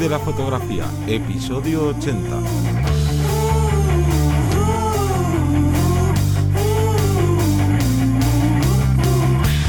de 0.00 0.08
la 0.08 0.18
fotografía, 0.18 0.86
episodio 1.06 1.88
80. 1.88 2.40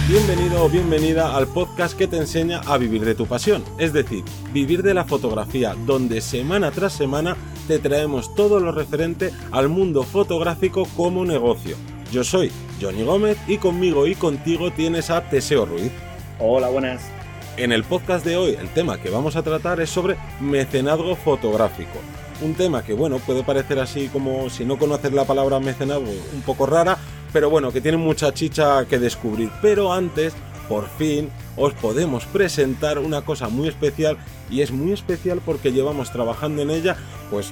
Bienvenido 0.07 0.63
o 0.63 0.70
bienvenida 0.70 1.36
al 1.36 1.47
podcast 1.47 1.97
que 1.97 2.07
te 2.07 2.15
enseña 2.15 2.62
a 2.62 2.78
vivir 2.78 3.03
de 3.03 3.13
tu 3.13 3.25
pasión, 3.25 3.62
es 3.78 3.91
decir, 3.91 4.23
vivir 4.53 4.83
de 4.83 4.94
la 4.94 5.03
fotografía, 5.03 5.75
donde 5.85 6.21
semana 6.21 6.71
tras 6.71 6.93
semana 6.93 7.35
te 7.67 7.79
traemos 7.79 8.33
todo 8.33 8.61
lo 8.61 8.71
referente 8.71 9.33
al 9.51 9.67
mundo 9.67 10.03
fotográfico 10.03 10.87
como 10.95 11.25
negocio. 11.25 11.75
Yo 12.09 12.23
soy 12.23 12.53
Johnny 12.81 13.03
Gómez 13.03 13.37
y 13.47 13.57
conmigo 13.57 14.07
y 14.07 14.15
contigo 14.15 14.71
tienes 14.71 15.09
a 15.09 15.29
Teseo 15.29 15.65
Ruiz. 15.65 15.91
Hola, 16.39 16.70
buenas. 16.70 17.20
En 17.58 17.73
el 17.73 17.84
podcast 17.84 18.26
de 18.26 18.38
hoy 18.38 18.58
el 18.60 18.70
tema 18.70 18.98
que 18.98 19.10
vamos 19.10 19.36
a 19.36 19.44
tratar 19.44 19.82
es 19.82 19.90
sobre 19.90 20.16
mecenazgo 20.40 21.18
fotográfico. 21.18 22.00
Un 22.42 22.55
tema 22.55 22.82
que 22.82 22.94
bueno, 22.94 23.20
puede 23.20 23.44
parecer 23.44 23.78
así 23.80 24.08
como 24.08 24.50
si 24.50 24.64
no 24.64 24.78
conoces 24.78 25.12
la 25.12 25.26
palabra 25.26 25.59
mecenazgo 25.59 26.12
un 26.34 26.42
poco 26.44 26.66
rara, 26.66 26.98
pero 27.34 27.50
bueno, 27.50 27.72
que 27.72 27.82
tiene 27.82 27.98
mucha 27.98 28.34
chicha 28.34 28.86
que 28.86 29.00
descubrir. 29.00 29.52
Pero 29.62 29.92
antes, 29.92 30.34
por 30.70 30.88
fin, 30.88 31.30
os 31.58 31.73
podemos 31.73 32.26
presentar 32.26 33.00
una 33.00 33.23
cosa 33.23 33.50
muy 33.50 33.68
especial 33.68 34.18
y 34.50 34.62
es 34.62 34.72
muy 34.72 34.94
especial 34.94 35.42
porque 35.45 35.73
llevamos 35.73 36.12
trabajando 36.12 36.62
en 36.62 36.70
ella 36.70 36.95
pues 37.30 37.52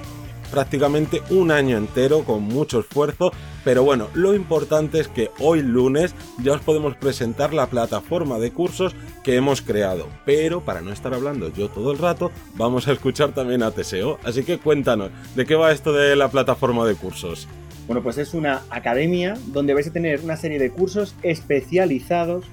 prácticamente 0.49 1.21
un 1.29 1.51
año 1.51 1.77
entero 1.77 2.23
con 2.23 2.43
mucho 2.43 2.79
esfuerzo, 2.79 3.31
pero 3.63 3.83
bueno, 3.83 4.07
lo 4.13 4.33
importante 4.33 4.99
es 4.99 5.07
que 5.07 5.31
hoy 5.39 5.61
lunes 5.61 6.13
ya 6.41 6.53
os 6.53 6.61
podemos 6.61 6.95
presentar 6.95 7.53
la 7.53 7.67
plataforma 7.67 8.39
de 8.39 8.51
cursos 8.51 8.95
que 9.23 9.35
hemos 9.35 9.61
creado, 9.61 10.07
pero 10.25 10.61
para 10.61 10.81
no 10.81 10.91
estar 10.91 11.13
hablando 11.13 11.53
yo 11.53 11.69
todo 11.69 11.91
el 11.91 11.97
rato, 11.97 12.31
vamos 12.55 12.87
a 12.87 12.93
escuchar 12.93 13.31
también 13.31 13.63
a 13.63 13.71
Teseo, 13.71 14.19
así 14.23 14.43
que 14.43 14.57
cuéntanos, 14.57 15.11
¿de 15.35 15.45
qué 15.45 15.55
va 15.55 15.71
esto 15.71 15.93
de 15.93 16.15
la 16.15 16.29
plataforma 16.29 16.85
de 16.85 16.95
cursos? 16.95 17.47
Bueno, 17.87 18.03
pues 18.03 18.19
es 18.19 18.35
una 18.35 18.61
academia 18.69 19.35
donde 19.47 19.73
vais 19.73 19.87
a 19.87 19.91
tener 19.91 20.21
una 20.21 20.37
serie 20.37 20.59
de 20.59 20.69
cursos 20.69 21.15
especializados 21.23 22.45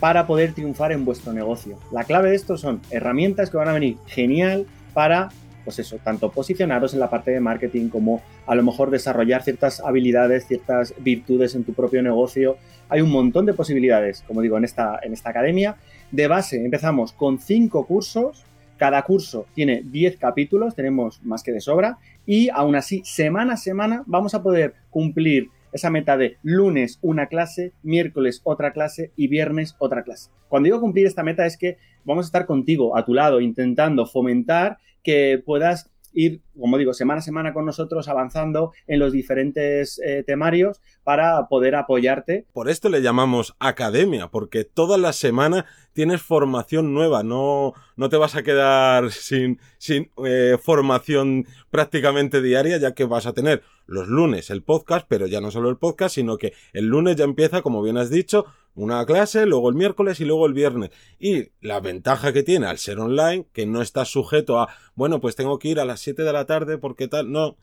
para 0.00 0.26
poder 0.26 0.54
triunfar 0.54 0.92
en 0.92 1.04
vuestro 1.04 1.34
negocio. 1.34 1.78
La 1.92 2.04
clave 2.04 2.30
de 2.30 2.36
esto 2.36 2.56
son 2.56 2.80
herramientas 2.90 3.50
que 3.50 3.58
van 3.58 3.68
a 3.68 3.74
venir 3.74 3.98
genial 4.06 4.66
para, 4.94 5.28
pues 5.64 5.78
eso, 5.78 5.98
tanto 6.02 6.30
posicionaros 6.30 6.94
en 6.94 7.00
la 7.00 7.10
parte 7.10 7.30
de 7.30 7.40
marketing 7.40 7.88
como 7.88 8.22
a 8.46 8.54
lo 8.54 8.62
mejor 8.62 8.90
desarrollar 8.90 9.42
ciertas 9.42 9.80
habilidades, 9.80 10.46
ciertas 10.46 10.94
virtudes 10.98 11.54
en 11.54 11.64
tu 11.64 11.72
propio 11.72 12.02
negocio. 12.02 12.56
Hay 12.88 13.00
un 13.00 13.10
montón 13.10 13.46
de 13.46 13.54
posibilidades, 13.54 14.22
como 14.26 14.42
digo, 14.42 14.56
en 14.58 14.64
esta, 14.64 14.98
en 15.02 15.12
esta 15.12 15.30
academia. 15.30 15.76
De 16.10 16.26
base 16.26 16.64
empezamos 16.64 17.12
con 17.12 17.38
cinco 17.38 17.86
cursos. 17.86 18.44
Cada 18.76 19.02
curso 19.02 19.46
tiene 19.54 19.82
10 19.84 20.16
capítulos, 20.16 20.74
tenemos 20.74 21.22
más 21.22 21.42
que 21.42 21.52
de 21.52 21.60
sobra, 21.60 21.98
y 22.24 22.48
aún 22.48 22.76
así, 22.76 23.02
semana 23.04 23.54
a 23.54 23.56
semana, 23.58 24.04
vamos 24.06 24.34
a 24.34 24.42
poder 24.42 24.74
cumplir 24.88 25.50
esa 25.72 25.90
meta 25.90 26.16
de 26.16 26.38
lunes 26.42 26.98
una 27.02 27.26
clase, 27.26 27.72
miércoles 27.82 28.40
otra 28.44 28.72
clase 28.72 29.12
y 29.16 29.28
viernes 29.28 29.76
otra 29.78 30.02
clase. 30.02 30.30
Cuando 30.48 30.66
digo 30.66 30.80
cumplir 30.80 31.06
esta 31.06 31.22
meta 31.22 31.46
es 31.46 31.56
que 31.56 31.78
vamos 32.04 32.26
a 32.26 32.28
estar 32.28 32.46
contigo 32.46 32.96
a 32.96 33.04
tu 33.04 33.14
lado 33.14 33.40
intentando 33.40 34.06
fomentar 34.06 34.78
que 35.02 35.42
puedas 35.44 35.90
ir, 36.12 36.42
como 36.58 36.78
digo, 36.78 36.92
semana 36.92 37.20
a 37.20 37.22
semana 37.22 37.52
con 37.52 37.64
nosotros 37.64 38.08
avanzando 38.08 38.72
en 38.86 38.98
los 38.98 39.12
diferentes 39.12 40.00
eh, 40.04 40.24
temarios 40.26 40.80
para 41.04 41.48
poder 41.48 41.74
apoyarte. 41.74 42.46
Por 42.52 42.68
esto 42.68 42.88
le 42.88 43.02
llamamos 43.02 43.54
academia, 43.58 44.28
porque 44.28 44.64
toda 44.64 44.98
la 44.98 45.12
semana 45.12 45.66
tienes 45.92 46.22
formación 46.22 46.94
nueva, 46.94 47.22
no, 47.22 47.74
no 47.96 48.08
te 48.08 48.16
vas 48.16 48.34
a 48.36 48.42
quedar 48.42 49.10
sin, 49.12 49.60
sin 49.78 50.10
eh, 50.24 50.56
formación 50.60 51.46
prácticamente 51.70 52.42
diaria, 52.42 52.78
ya 52.78 52.92
que 52.94 53.04
vas 53.04 53.26
a 53.26 53.32
tener 53.32 53.62
los 53.90 54.08
lunes 54.08 54.50
el 54.50 54.62
podcast, 54.62 55.04
pero 55.08 55.26
ya 55.26 55.40
no 55.40 55.50
solo 55.50 55.68
el 55.68 55.76
podcast, 55.76 56.14
sino 56.14 56.38
que 56.38 56.54
el 56.72 56.86
lunes 56.86 57.16
ya 57.16 57.24
empieza, 57.24 57.60
como 57.60 57.82
bien 57.82 57.98
has 57.98 58.08
dicho, 58.08 58.46
una 58.74 59.04
clase, 59.04 59.46
luego 59.46 59.68
el 59.68 59.74
miércoles 59.74 60.20
y 60.20 60.24
luego 60.24 60.46
el 60.46 60.54
viernes. 60.54 60.90
Y 61.18 61.48
la 61.60 61.80
ventaja 61.80 62.32
que 62.32 62.44
tiene 62.44 62.66
al 62.66 62.78
ser 62.78 63.00
online, 63.00 63.46
que 63.52 63.66
no 63.66 63.82
estás 63.82 64.08
sujeto 64.08 64.60
a, 64.60 64.68
bueno, 64.94 65.20
pues 65.20 65.34
tengo 65.34 65.58
que 65.58 65.68
ir 65.68 65.80
a 65.80 65.84
las 65.84 66.00
7 66.00 66.22
de 66.22 66.32
la 66.32 66.46
tarde 66.46 66.78
porque 66.78 67.08
tal, 67.08 67.32
no. 67.32 67.56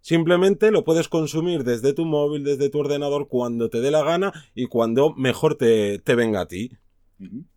Simplemente 0.00 0.70
lo 0.70 0.84
puedes 0.84 1.08
consumir 1.08 1.64
desde 1.64 1.92
tu 1.92 2.04
móvil, 2.06 2.44
desde 2.44 2.70
tu 2.70 2.78
ordenador, 2.78 3.28
cuando 3.28 3.68
te 3.68 3.80
dé 3.80 3.90
la 3.90 4.02
gana 4.02 4.32
y 4.54 4.66
cuando 4.66 5.14
mejor 5.14 5.56
te, 5.56 5.98
te 5.98 6.14
venga 6.14 6.40
a 6.40 6.48
ti. 6.48 6.72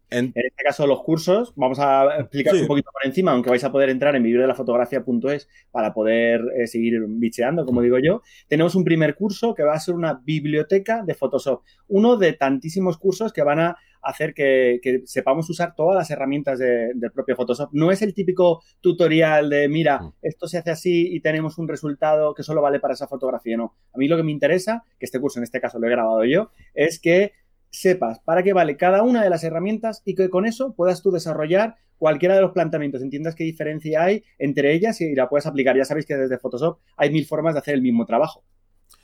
En... 0.10 0.32
este 0.36 0.64
caso, 0.64 0.88
los 0.88 1.04
cursos, 1.04 1.54
vamos 1.56 1.80
a 1.80 2.20
explicar 2.20 2.56
un 2.56 2.68
poquito 2.68 2.90
por 2.92 3.06
encima, 3.06 3.32
aunque 3.32 3.50
vais 3.50 3.64
a 3.64 3.72
poder 3.72 3.90
entrar 3.90 4.16
en 4.16 4.24
vivirdelafotografía.es 4.24 5.50
para 5.72 5.94
poder 5.94 6.42
eh, 6.58 6.68
seguir 6.68 7.02
bicheando, 7.08 7.66
como 7.66 7.82
digo 7.82 7.98
yo. 8.00 8.22
Tenemos 8.48 8.76
un 8.76 8.84
primer 8.84 9.16
curso 9.16 9.54
que 9.54 9.64
va 9.64 9.74
a 9.74 9.80
ser 9.80 9.96
una 9.96 10.14
biblioteca 10.14 11.04
de 11.04 11.14
Photoshop, 11.14 11.64
uno 11.88 12.18
de 12.18 12.34
tantísimos 12.34 12.98
cursos 12.98 13.34
que 13.34 13.44
van 13.44 13.60
a 13.60 13.78
hacer 14.02 14.34
que, 14.34 14.80
que 14.82 15.02
sepamos 15.06 15.50
usar 15.50 15.76
todas 15.76 15.98
las 15.98 16.10
herramientas 16.10 16.60
de, 16.60 16.94
del 16.96 17.12
propio 17.12 17.36
Photoshop. 17.36 17.70
No 17.74 17.92
es 17.92 18.02
el 18.02 18.14
típico 18.14 18.64
tutorial 18.80 19.50
de, 19.50 19.68
mira, 19.68 20.00
mm. 20.00 20.14
esto 20.22 20.48
se 20.48 20.58
hace 20.58 20.72
así 20.72 21.14
y 21.14 21.20
tenemos 21.20 21.58
un 21.58 21.68
resultado 21.68 22.34
que 22.34 22.44
solo 22.44 22.62
vale 22.62 22.80
para 22.80 22.94
esa 22.94 23.08
fotografía. 23.08 23.58
No, 23.58 23.76
a 23.94 23.98
mí 23.98 24.08
lo 24.08 24.16
que 24.16 24.24
me 24.24 24.32
interesa, 24.32 24.84
que 24.98 25.06
este 25.06 25.20
curso 25.20 25.40
en 25.40 25.44
este 25.44 25.60
caso 25.60 25.80
lo 25.80 25.88
he 25.88 25.92
grabado 25.92 26.24
yo, 26.24 26.52
es 26.74 27.00
que 27.00 27.34
sepas 27.70 28.20
para 28.20 28.44
qué 28.44 28.54
vale 28.54 28.78
cada 28.78 29.04
una 29.04 29.24
de 29.24 29.30
las 29.30 29.44
herramientas 29.44 30.02
y 30.06 30.16
que 30.16 30.30
con 30.30 30.46
eso 30.46 30.74
puedas 30.74 31.02
tú 31.02 31.12
desarrollar 31.12 31.76
cualquiera 31.98 32.36
de 32.36 32.42
los 32.42 32.52
planteamientos, 32.52 33.02
entiendas 33.02 33.36
qué 33.36 33.44
diferencia 33.44 34.04
hay 34.04 34.24
entre 34.38 34.74
ellas 34.74 35.02
y 35.02 35.16
la 35.16 35.30
puedes 35.30 35.46
aplicar. 35.46 35.76
Ya 35.76 35.86
sabéis 35.86 36.06
que 36.06 36.16
desde 36.16 36.38
Photoshop 36.38 36.80
hay 36.96 37.12
mil 37.12 37.26
formas 37.26 37.54
de 37.54 37.60
hacer 37.60 37.74
el 37.74 37.82
mismo 37.82 38.06
trabajo. 38.06 38.44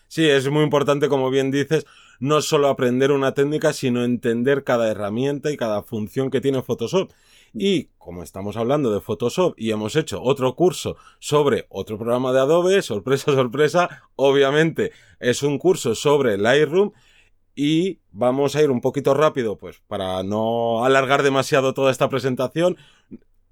Sí, 0.08 0.30
es 0.30 0.48
muy 0.48 0.64
importante, 0.64 1.10
como 1.10 1.32
bien 1.32 1.50
dices, 1.50 1.88
no 2.20 2.42
solo 2.44 2.68
aprender 2.68 3.12
una 3.12 3.34
técnica, 3.34 3.74
sino 3.74 4.04
entender 4.04 4.64
cada 4.64 4.92
herramienta 4.92 5.50
y 5.52 5.58
cada 5.58 5.82
función 5.82 6.30
que 6.30 6.40
tiene 6.40 6.62
Photoshop. 6.62 7.12
Y 7.52 7.86
como 7.98 8.24
estamos 8.24 8.56
hablando 8.56 8.94
de 8.94 9.02
Photoshop 9.02 9.56
y 9.58 9.72
hemos 9.72 9.96
hecho 9.96 10.22
otro 10.22 10.56
curso 10.56 10.98
sobre 11.20 11.66
otro 11.70 11.98
programa 11.98 12.32
de 12.32 12.40
Adobe, 12.42 12.82
sorpresa, 12.82 13.32
sorpresa, 13.34 14.04
obviamente 14.16 14.92
es 15.20 15.42
un 15.42 15.58
curso 15.58 15.96
sobre 15.96 16.38
Lightroom 16.38 16.92
y 17.56 18.00
vamos 18.12 18.56
a 18.56 18.62
ir 18.62 18.72
un 18.72 18.82
poquito 18.82 19.14
rápido, 19.14 19.58
pues 19.58 19.82
para 19.88 20.24
no 20.24 20.84
alargar 20.86 21.24
demasiado 21.24 21.74
toda 21.74 21.92
esta 21.92 22.10
presentación. 22.10 22.78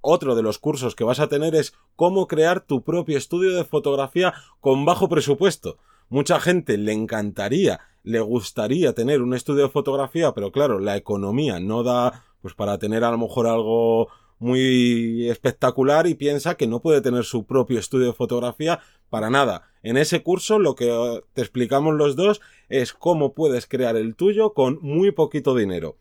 Otro 0.02 0.36
de 0.36 0.42
los 0.42 0.58
cursos 0.58 0.96
que 0.96 1.04
vas 1.04 1.20
a 1.20 1.28
tener 1.28 1.54
es 1.54 1.74
cómo 1.96 2.28
crear 2.28 2.62
tu 2.62 2.84
propio 2.84 3.18
estudio 3.18 3.56
de 3.56 3.64
fotografía 3.64 4.34
con 4.60 4.84
bajo 4.84 5.08
presupuesto. 5.10 5.78
Mucha 6.10 6.40
gente 6.40 6.78
le 6.78 6.92
encantaría, 6.92 7.80
le 8.04 8.20
gustaría 8.20 8.94
tener 8.94 9.22
un 9.22 9.36
estudio 9.36 9.64
de 9.64 9.70
fotografía, 9.70 10.34
pero 10.34 10.52
claro, 10.52 10.80
la 10.80 10.98
economía 10.98 11.60
no 11.60 11.84
da 11.84 12.26
pues 12.42 12.56
para 12.56 12.80
tener 12.80 13.04
a 13.04 13.12
lo 13.12 13.20
mejor 13.20 13.46
algo 13.46 14.10
muy 14.42 15.30
espectacular 15.30 16.08
y 16.08 16.16
piensa 16.16 16.56
que 16.56 16.66
no 16.66 16.82
puede 16.82 17.02
tener 17.02 17.24
su 17.26 17.46
propio 17.46 17.78
estudio 17.80 18.08
de 18.08 18.14
fotografía 18.14 18.80
para 19.10 19.30
nada. 19.30 19.70
En 19.84 19.98
ese 19.98 20.24
curso 20.24 20.58
lo 20.58 20.74
que 20.74 20.90
eh, 20.90 21.22
te 21.34 21.42
explicamos 21.42 21.94
los 21.94 22.16
dos 22.16 22.42
es 22.68 22.92
cómo 22.92 23.34
puedes 23.34 23.68
crear 23.68 23.96
el 23.96 24.16
tuyo 24.16 24.54
con 24.54 24.80
muy 24.82 25.12
poquito 25.12 25.56
dinero. 25.56 25.98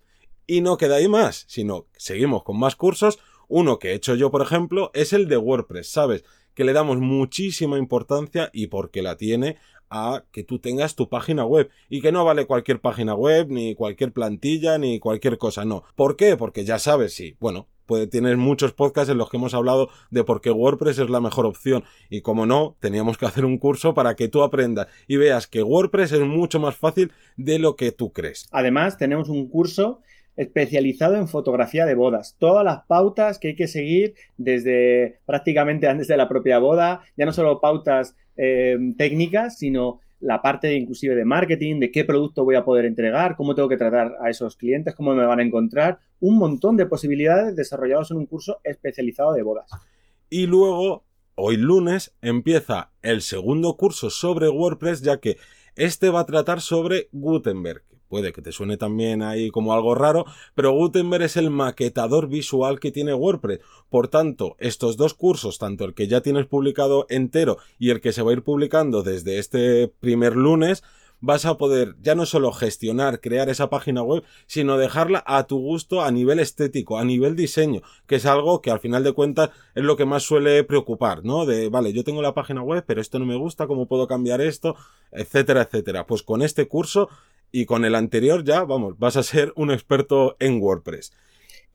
Y 0.46 0.62
no 0.62 0.78
queda 0.78 0.96
ahí 0.96 1.06
más, 1.06 1.44
sino 1.48 1.86
seguimos 1.96 2.42
con 2.42 2.58
más 2.58 2.76
cursos. 2.76 3.18
Uno 3.46 3.78
que 3.78 3.90
he 3.90 3.94
hecho 3.94 4.14
yo, 4.14 4.30
por 4.30 4.40
ejemplo, 4.40 4.90
es 4.94 5.12
el 5.12 5.28
de 5.28 5.36
WordPress, 5.36 5.90
¿sabes? 5.90 6.24
Que 6.54 6.64
le 6.64 6.72
damos 6.72 6.98
muchísima 6.98 7.78
importancia 7.78 8.48
y 8.54 8.68
porque 8.68 9.02
la 9.02 9.16
tiene 9.16 9.58
a 9.90 10.24
que 10.32 10.44
tú 10.44 10.60
tengas 10.60 10.94
tu 10.94 11.08
página 11.08 11.44
web 11.44 11.68
y 11.90 12.00
que 12.00 12.12
no 12.12 12.24
vale 12.24 12.46
cualquier 12.46 12.80
página 12.80 13.14
web, 13.14 13.48
ni 13.50 13.74
cualquier 13.74 14.12
plantilla, 14.12 14.78
ni 14.78 14.98
cualquier 14.98 15.36
cosa, 15.36 15.64
no. 15.64 15.84
¿Por 15.94 16.16
qué? 16.16 16.36
Porque 16.36 16.64
ya 16.64 16.78
sabes, 16.78 17.12
sí, 17.12 17.36
bueno, 17.40 17.68
puede, 17.90 18.06
tienes 18.06 18.36
muchos 18.36 18.72
podcasts 18.72 19.10
en 19.10 19.18
los 19.18 19.28
que 19.28 19.36
hemos 19.36 19.52
hablado 19.52 19.88
de 20.12 20.22
por 20.22 20.40
qué 20.40 20.52
WordPress 20.52 21.00
es 21.00 21.10
la 21.10 21.20
mejor 21.20 21.44
opción. 21.44 21.82
Y 22.08 22.20
como 22.20 22.46
no, 22.46 22.76
teníamos 22.78 23.18
que 23.18 23.26
hacer 23.26 23.44
un 23.44 23.58
curso 23.58 23.94
para 23.94 24.14
que 24.14 24.28
tú 24.28 24.44
aprendas 24.44 24.86
y 25.08 25.16
veas 25.16 25.48
que 25.48 25.64
WordPress 25.64 26.12
es 26.12 26.20
mucho 26.20 26.60
más 26.60 26.76
fácil 26.76 27.10
de 27.36 27.58
lo 27.58 27.74
que 27.74 27.90
tú 27.90 28.12
crees. 28.12 28.46
Además, 28.52 28.96
tenemos 28.96 29.28
un 29.28 29.48
curso 29.48 30.02
especializado 30.36 31.16
en 31.16 31.26
fotografía 31.26 31.84
de 31.84 31.96
bodas. 31.96 32.36
Todas 32.38 32.64
las 32.64 32.84
pautas 32.84 33.40
que 33.40 33.48
hay 33.48 33.56
que 33.56 33.66
seguir 33.66 34.14
desde 34.36 35.18
prácticamente 35.26 35.88
antes 35.88 36.06
de 36.06 36.16
la 36.16 36.28
propia 36.28 36.60
boda, 36.60 37.00
ya 37.16 37.26
no 37.26 37.32
solo 37.32 37.60
pautas 37.60 38.14
eh, 38.36 38.78
técnicas, 38.96 39.58
sino 39.58 39.98
la 40.20 40.42
parte 40.42 40.74
inclusive 40.74 41.14
de 41.14 41.24
marketing, 41.24 41.80
de 41.80 41.90
qué 41.90 42.04
producto 42.04 42.44
voy 42.44 42.54
a 42.54 42.64
poder 42.64 42.84
entregar, 42.84 43.36
cómo 43.36 43.54
tengo 43.54 43.68
que 43.68 43.76
tratar 43.76 44.16
a 44.20 44.30
esos 44.30 44.56
clientes, 44.56 44.94
cómo 44.94 45.14
me 45.14 45.24
van 45.24 45.40
a 45.40 45.42
encontrar, 45.42 45.98
un 46.20 46.38
montón 46.38 46.76
de 46.76 46.86
posibilidades 46.86 47.56
desarrollados 47.56 48.10
en 48.10 48.18
un 48.18 48.26
curso 48.26 48.60
especializado 48.62 49.32
de 49.32 49.42
bodas. 49.42 49.70
Y 50.28 50.46
luego, 50.46 51.04
hoy 51.34 51.56
lunes, 51.56 52.14
empieza 52.20 52.92
el 53.02 53.22
segundo 53.22 53.76
curso 53.76 54.10
sobre 54.10 54.48
WordPress, 54.48 55.02
ya 55.02 55.18
que 55.18 55.38
este 55.74 56.10
va 56.10 56.20
a 56.20 56.26
tratar 56.26 56.60
sobre 56.60 57.08
Gutenberg. 57.12 57.82
Puede 58.10 58.32
que 58.32 58.42
te 58.42 58.52
suene 58.52 58.76
también 58.76 59.22
ahí 59.22 59.50
como 59.50 59.72
algo 59.72 59.94
raro, 59.94 60.26
pero 60.54 60.72
Gutenberg 60.72 61.22
es 61.22 61.36
el 61.38 61.48
maquetador 61.48 62.28
visual 62.28 62.80
que 62.80 62.90
tiene 62.90 63.14
WordPress. 63.14 63.60
Por 63.88 64.08
tanto, 64.08 64.56
estos 64.58 64.98
dos 64.98 65.14
cursos, 65.14 65.58
tanto 65.58 65.84
el 65.86 65.94
que 65.94 66.08
ya 66.08 66.20
tienes 66.20 66.46
publicado 66.46 67.06
entero 67.08 67.56
y 67.78 67.90
el 67.90 68.00
que 68.00 68.12
se 68.12 68.22
va 68.22 68.30
a 68.30 68.34
ir 68.34 68.42
publicando 68.42 69.02
desde 69.02 69.38
este 69.38 69.88
primer 69.88 70.36
lunes, 70.36 70.82
vas 71.20 71.44
a 71.44 71.56
poder 71.56 71.96
ya 72.00 72.14
no 72.14 72.26
solo 72.26 72.52
gestionar, 72.52 73.20
crear 73.20 73.48
esa 73.48 73.70
página 73.70 74.02
web, 74.02 74.24
sino 74.46 74.78
dejarla 74.78 75.22
a 75.26 75.44
tu 75.44 75.58
gusto 75.58 76.02
a 76.02 76.10
nivel 76.10 76.40
estético, 76.40 76.98
a 76.98 77.04
nivel 77.04 77.36
diseño, 77.36 77.82
que 78.06 78.16
es 78.16 78.26
algo 78.26 78.60
que 78.60 78.70
al 78.70 78.80
final 78.80 79.04
de 79.04 79.12
cuentas 79.12 79.50
es 79.74 79.84
lo 79.84 79.96
que 79.96 80.06
más 80.06 80.22
suele 80.22 80.64
preocupar, 80.64 81.24
¿no? 81.24 81.46
De, 81.46 81.68
vale, 81.68 81.92
yo 81.92 82.04
tengo 82.04 82.22
la 82.22 82.34
página 82.34 82.62
web, 82.62 82.84
pero 82.86 83.00
esto 83.00 83.18
no 83.18 83.26
me 83.26 83.36
gusta, 83.36 83.66
¿cómo 83.66 83.86
puedo 83.86 84.08
cambiar 84.08 84.40
esto? 84.40 84.76
Etcétera, 85.12 85.62
etcétera. 85.62 86.06
Pues 86.06 86.22
con 86.22 86.42
este 86.42 86.66
curso 86.66 87.08
y 87.52 87.66
con 87.66 87.84
el 87.84 87.94
anterior 87.94 88.44
ya, 88.44 88.64
vamos, 88.64 88.98
vas 88.98 89.16
a 89.16 89.22
ser 89.22 89.52
un 89.56 89.70
experto 89.70 90.36
en 90.38 90.60
WordPress. 90.60 91.12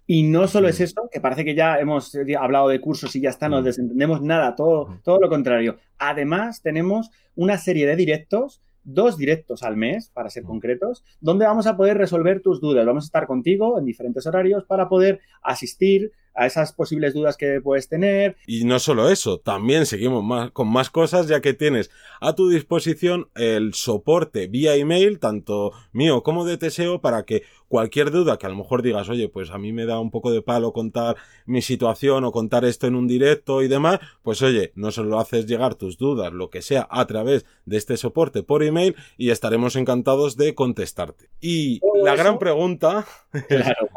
Y 0.08 0.24
no 0.24 0.48
solo 0.48 0.68
es 0.68 0.80
eso, 0.82 1.10
que 1.12 1.20
parece 1.20 1.44
que 1.44 1.56
ya 1.56 1.80
hemos 1.80 2.16
hablado 2.40 2.70
de 2.70 2.80
cursos 2.80 3.16
y 3.16 3.22
ya 3.22 3.30
está, 3.30 3.50
no 3.50 3.62
mm. 3.62 3.64
desentendemos 3.64 4.22
nada, 4.22 4.56
todo, 4.56 5.00
todo 5.04 5.20
lo 5.20 5.30
contrario. 5.30 5.78
Además, 5.98 6.62
tenemos 6.62 7.10
una 7.36 7.58
serie 7.58 7.88
de 7.88 7.96
directos 7.96 8.62
dos 8.86 9.18
directos 9.18 9.64
al 9.64 9.76
mes, 9.76 10.10
para 10.14 10.30
ser 10.30 10.44
concretos, 10.44 11.04
donde 11.20 11.46
vamos 11.46 11.68
a 11.68 11.76
poder 11.76 11.98
resolver 11.98 12.42
tus 12.42 12.62
dudas. 12.62 12.86
Vamos 12.86 13.06
a 13.06 13.08
estar 13.08 13.28
contigo 13.28 13.78
en 13.78 13.86
diferentes 13.86 14.26
horarios 14.26 14.64
para 14.64 14.88
poder 14.88 15.20
asistir 15.42 16.12
a 16.36 16.46
esas 16.46 16.74
posibles 16.74 17.14
dudas 17.14 17.38
que 17.38 17.62
puedes 17.62 17.88
tener. 17.88 18.36
Y 18.46 18.66
no 18.66 18.80
solo 18.80 19.10
eso, 19.10 19.40
también 19.40 19.86
seguimos 19.86 20.24
más, 20.24 20.52
con 20.52 20.68
más 20.68 20.90
cosas 20.90 21.28
ya 21.28 21.42
que 21.42 21.54
tienes 21.54 21.90
a 22.22 22.36
tu 22.36 22.50
disposición 22.50 23.30
el 23.36 23.74
soporte 23.74 24.48
vía 24.48 24.76
email, 24.76 25.20
tanto 25.20 25.72
mío 25.94 26.24
como 26.24 26.46
de 26.46 26.58
Teseo, 26.58 27.02
para 27.02 27.24
que 27.24 27.44
cualquier 27.68 28.12
duda 28.12 28.38
que 28.38 28.46
a 28.46 28.50
lo 28.50 28.56
mejor 28.56 28.82
digas, 28.82 29.10
oye, 29.10 29.30
pues 29.30 29.50
a 29.52 29.58
mí 29.58 29.74
me 29.74 29.86
da 29.86 30.00
un 30.00 30.12
poco 30.12 30.32
de 30.32 30.42
palo 30.42 30.74
contar 30.74 31.16
mi 31.46 31.62
situación 31.62 32.24
o 32.24 32.32
contar 32.32 32.66
esto 32.66 32.88
en 32.88 32.96
un 32.96 33.08
directo 33.08 33.62
y 33.62 33.68
demás, 33.68 34.00
pues 34.24 34.42
oye, 34.42 34.72
no 34.76 34.92
solo 34.92 35.20
haces 35.20 35.46
llegar 35.46 35.76
tus 35.76 35.98
dudas, 35.98 36.32
lo 36.32 36.50
que 36.50 36.62
sea, 36.62 36.88
a 36.90 37.06
través 37.06 37.46
de 37.66 37.78
este 37.78 37.98
soporte 37.98 38.44
por 38.44 38.64
email 38.64 38.96
y 39.18 39.30
estaremos 39.30 39.76
encantados 39.76 40.38
de 40.38 40.56
contestarte. 40.56 41.30
Y 41.42 41.82
la 42.04 42.16
gran 42.16 42.40
pregunta, 42.40 43.06
claro. 43.48 43.90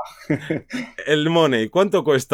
el 1.07 1.31
money, 1.31 1.69
¿cuánto 1.69 2.05
cuesta 2.05 2.28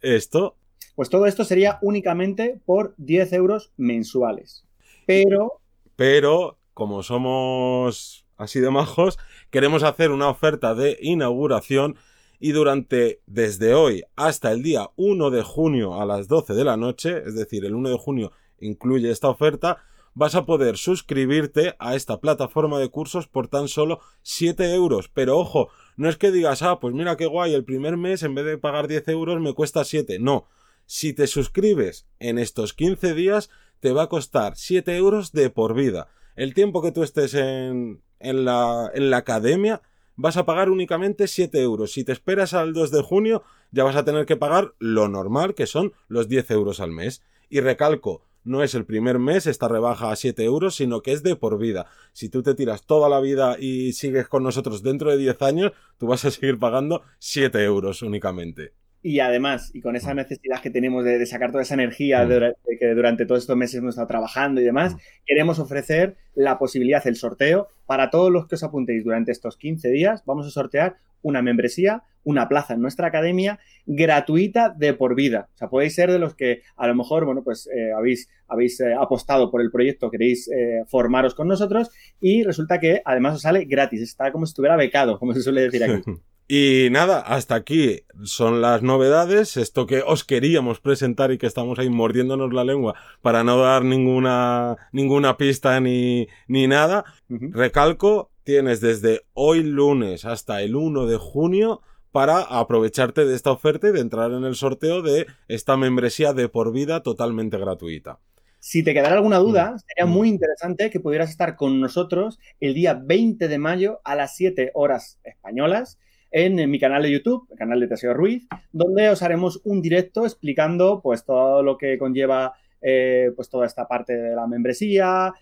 esto? 0.00 0.56
Pues 0.94 1.10
todo 1.10 1.26
esto 1.26 1.44
sería 1.44 1.78
únicamente 1.82 2.60
por 2.64 2.94
10 2.98 3.32
euros 3.32 3.72
mensuales. 3.76 4.64
Pero... 5.06 5.60
Pero, 5.96 6.58
como 6.72 7.02
somos 7.02 8.26
así 8.36 8.60
de 8.60 8.70
majos, 8.70 9.18
queremos 9.50 9.82
hacer 9.82 10.10
una 10.10 10.28
oferta 10.28 10.74
de 10.74 10.98
inauguración 11.00 11.96
y 12.40 12.52
durante 12.52 13.20
desde 13.26 13.74
hoy 13.74 14.02
hasta 14.16 14.52
el 14.52 14.62
día 14.62 14.90
1 14.96 15.30
de 15.30 15.42
junio 15.42 16.00
a 16.00 16.04
las 16.04 16.28
12 16.28 16.54
de 16.54 16.64
la 16.64 16.76
noche, 16.76 17.22
es 17.26 17.34
decir, 17.34 17.64
el 17.64 17.74
1 17.74 17.90
de 17.90 17.98
junio 17.98 18.32
incluye 18.60 19.10
esta 19.10 19.28
oferta, 19.28 19.78
vas 20.14 20.34
a 20.34 20.46
poder 20.46 20.76
suscribirte 20.76 21.74
a 21.78 21.94
esta 21.94 22.20
plataforma 22.20 22.78
de 22.78 22.88
cursos 22.88 23.26
por 23.26 23.48
tan 23.48 23.68
solo 23.68 24.00
7 24.22 24.74
euros. 24.74 25.10
Pero 25.12 25.38
ojo, 25.38 25.68
no 25.96 26.08
es 26.08 26.16
que 26.16 26.30
digas, 26.30 26.62
ah, 26.62 26.78
pues 26.80 26.94
mira 26.94 27.16
qué 27.16 27.26
guay, 27.26 27.52
el 27.54 27.64
primer 27.64 27.96
mes 27.96 28.22
en 28.22 28.34
vez 28.34 28.44
de 28.46 28.58
pagar 28.58 28.88
10 28.88 29.08
euros 29.08 29.40
me 29.40 29.54
cuesta 29.54 29.84
7. 29.84 30.18
No, 30.20 30.46
si 30.86 31.12
te 31.12 31.26
suscribes 31.26 32.06
en 32.18 32.38
estos 32.38 32.72
15 32.72 33.14
días, 33.14 33.50
te 33.80 33.92
va 33.92 34.04
a 34.04 34.08
costar 34.08 34.56
7 34.56 34.96
euros 34.96 35.32
de 35.32 35.50
por 35.50 35.74
vida. 35.74 36.08
El 36.36 36.54
tiempo 36.54 36.82
que 36.82 36.92
tú 36.92 37.02
estés 37.02 37.34
en, 37.34 38.02
en 38.18 38.44
la, 38.44 38.90
en 38.94 39.10
la 39.10 39.18
academia 39.18 39.82
vas 40.16 40.36
a 40.36 40.46
pagar 40.46 40.70
únicamente 40.70 41.26
7 41.26 41.60
euros. 41.60 41.92
Si 41.92 42.04
te 42.04 42.12
esperas 42.12 42.54
al 42.54 42.72
2 42.72 42.90
de 42.90 43.02
junio, 43.02 43.42
ya 43.72 43.84
vas 43.84 43.96
a 43.96 44.04
tener 44.04 44.26
que 44.26 44.36
pagar 44.36 44.74
lo 44.78 45.08
normal, 45.08 45.54
que 45.54 45.66
son 45.66 45.92
los 46.08 46.28
10 46.28 46.50
euros 46.52 46.80
al 46.80 46.92
mes. 46.92 47.22
Y 47.48 47.60
recalco, 47.60 48.24
no 48.44 48.62
es 48.62 48.74
el 48.74 48.84
primer 48.84 49.18
mes 49.18 49.46
esta 49.46 49.68
rebaja 49.68 50.10
a 50.10 50.16
7 50.16 50.44
euros, 50.44 50.76
sino 50.76 51.02
que 51.02 51.12
es 51.12 51.22
de 51.22 51.36
por 51.36 51.58
vida. 51.58 51.86
Si 52.12 52.28
tú 52.28 52.42
te 52.42 52.54
tiras 52.54 52.86
toda 52.86 53.08
la 53.08 53.20
vida 53.20 53.56
y 53.58 53.92
sigues 53.94 54.28
con 54.28 54.42
nosotros 54.42 54.82
dentro 54.82 55.10
de 55.10 55.16
10 55.16 55.42
años, 55.42 55.72
tú 55.98 56.06
vas 56.06 56.24
a 56.24 56.30
seguir 56.30 56.58
pagando 56.58 57.02
7 57.18 57.64
euros 57.64 58.02
únicamente. 58.02 58.74
Y 59.06 59.20
además, 59.20 59.70
y 59.74 59.82
con 59.82 59.96
esa 59.96 60.14
mm. 60.14 60.16
necesidad 60.16 60.62
que 60.62 60.70
tenemos 60.70 61.04
de, 61.04 61.26
sacar 61.26 61.50
toda 61.50 61.62
esa 61.62 61.74
energía 61.74 62.24
mm. 62.24 62.28
de, 62.30 62.54
que 62.80 62.94
durante 62.94 63.26
todos 63.26 63.42
estos 63.42 63.54
meses 63.54 63.76
hemos 63.76 63.90
estado 63.90 64.06
trabajando 64.06 64.62
y 64.62 64.64
demás, 64.64 64.94
mm. 64.94 64.98
queremos 65.26 65.58
ofrecer 65.58 66.16
la 66.34 66.58
posibilidad, 66.58 67.06
el 67.06 67.14
sorteo, 67.14 67.68
para 67.84 68.08
todos 68.08 68.32
los 68.32 68.48
que 68.48 68.54
os 68.54 68.62
apuntéis 68.62 69.04
durante 69.04 69.30
estos 69.30 69.58
15 69.58 69.90
días. 69.90 70.22
Vamos 70.24 70.46
a 70.46 70.50
sortear 70.50 70.96
una 71.20 71.42
membresía, 71.42 72.02
una 72.22 72.48
plaza 72.48 72.72
en 72.72 72.80
nuestra 72.80 73.08
academia 73.08 73.58
gratuita 73.84 74.70
de 74.70 74.94
por 74.94 75.14
vida. 75.14 75.50
O 75.52 75.58
sea, 75.58 75.68
podéis 75.68 75.94
ser 75.94 76.10
de 76.10 76.18
los 76.18 76.34
que 76.34 76.62
a 76.74 76.86
lo 76.86 76.94
mejor, 76.94 77.26
bueno, 77.26 77.44
pues 77.44 77.68
eh, 77.76 77.92
habéis, 77.92 78.30
habéis 78.48 78.80
eh, 78.80 78.94
apostado 78.98 79.50
por 79.50 79.60
el 79.60 79.70
proyecto, 79.70 80.10
queréis 80.10 80.50
eh, 80.50 80.82
formaros 80.86 81.34
con 81.34 81.46
nosotros 81.46 81.90
y 82.22 82.42
resulta 82.42 82.80
que 82.80 83.02
además 83.04 83.34
os 83.34 83.42
sale 83.42 83.66
gratis. 83.66 84.00
Está 84.00 84.32
como 84.32 84.46
si 84.46 84.52
estuviera 84.52 84.76
becado, 84.76 85.18
como 85.18 85.34
se 85.34 85.42
suele 85.42 85.60
decir 85.60 85.84
aquí. 85.84 86.02
Y 86.46 86.88
nada, 86.90 87.20
hasta 87.20 87.54
aquí 87.54 88.02
son 88.24 88.60
las 88.60 88.82
novedades, 88.82 89.56
esto 89.56 89.86
que 89.86 90.02
os 90.02 90.24
queríamos 90.24 90.78
presentar 90.78 91.32
y 91.32 91.38
que 91.38 91.46
estamos 91.46 91.78
ahí 91.78 91.88
mordiéndonos 91.88 92.52
la 92.52 92.64
lengua 92.64 92.94
para 93.22 93.44
no 93.44 93.58
dar 93.58 93.82
ninguna, 93.82 94.76
ninguna 94.92 95.38
pista 95.38 95.80
ni, 95.80 96.28
ni 96.46 96.66
nada. 96.66 97.04
Recalco, 97.28 98.30
tienes 98.42 98.82
desde 98.82 99.22
hoy 99.32 99.62
lunes 99.62 100.26
hasta 100.26 100.60
el 100.60 100.76
1 100.76 101.06
de 101.06 101.16
junio 101.16 101.80
para 102.12 102.42
aprovecharte 102.42 103.24
de 103.24 103.34
esta 103.34 103.50
oferta 103.50 103.88
y 103.88 103.92
de 103.92 104.00
entrar 104.00 104.30
en 104.32 104.44
el 104.44 104.54
sorteo 104.54 105.00
de 105.00 105.26
esta 105.48 105.78
membresía 105.78 106.34
de 106.34 106.48
por 106.50 106.72
vida 106.72 107.02
totalmente 107.02 107.58
gratuita. 107.58 108.20
Si 108.60 108.82
te 108.82 108.94
quedara 108.94 109.16
alguna 109.16 109.38
duda, 109.38 109.72
mm. 109.72 109.78
sería 109.78 110.06
muy 110.06 110.30
mm. 110.30 110.34
interesante 110.34 110.90
que 110.90 111.00
pudieras 111.00 111.30
estar 111.30 111.56
con 111.56 111.80
nosotros 111.80 112.38
el 112.60 112.74
día 112.74 112.94
20 112.94 113.48
de 113.48 113.58
mayo 113.58 114.00
a 114.04 114.14
las 114.14 114.36
7 114.36 114.70
horas 114.74 115.18
españolas 115.24 115.98
en, 116.34 116.68
mi 116.68 116.80
canal 116.80 117.04
de 117.04 117.12
YouTube, 117.12 117.46
el 117.52 117.56
canal 117.56 117.78
de 117.78 117.86
Teseo 117.86 118.12
Ruiz, 118.12 118.48
donde 118.72 119.08
os 119.08 119.22
haremos 119.22 119.60
un 119.64 119.80
directo 119.80 120.24
explicando 120.24 121.00
pues 121.00 121.24
todo 121.24 121.62
lo 121.62 121.78
que 121.78 121.96
conlleva 121.96 122.54
eh, 122.86 123.30
pues 123.34 123.48
toda 123.48 123.64
esta 123.64 123.88
parte 123.88 124.14
de 124.14 124.36
la 124.36 124.46
membresía, 124.46 125.32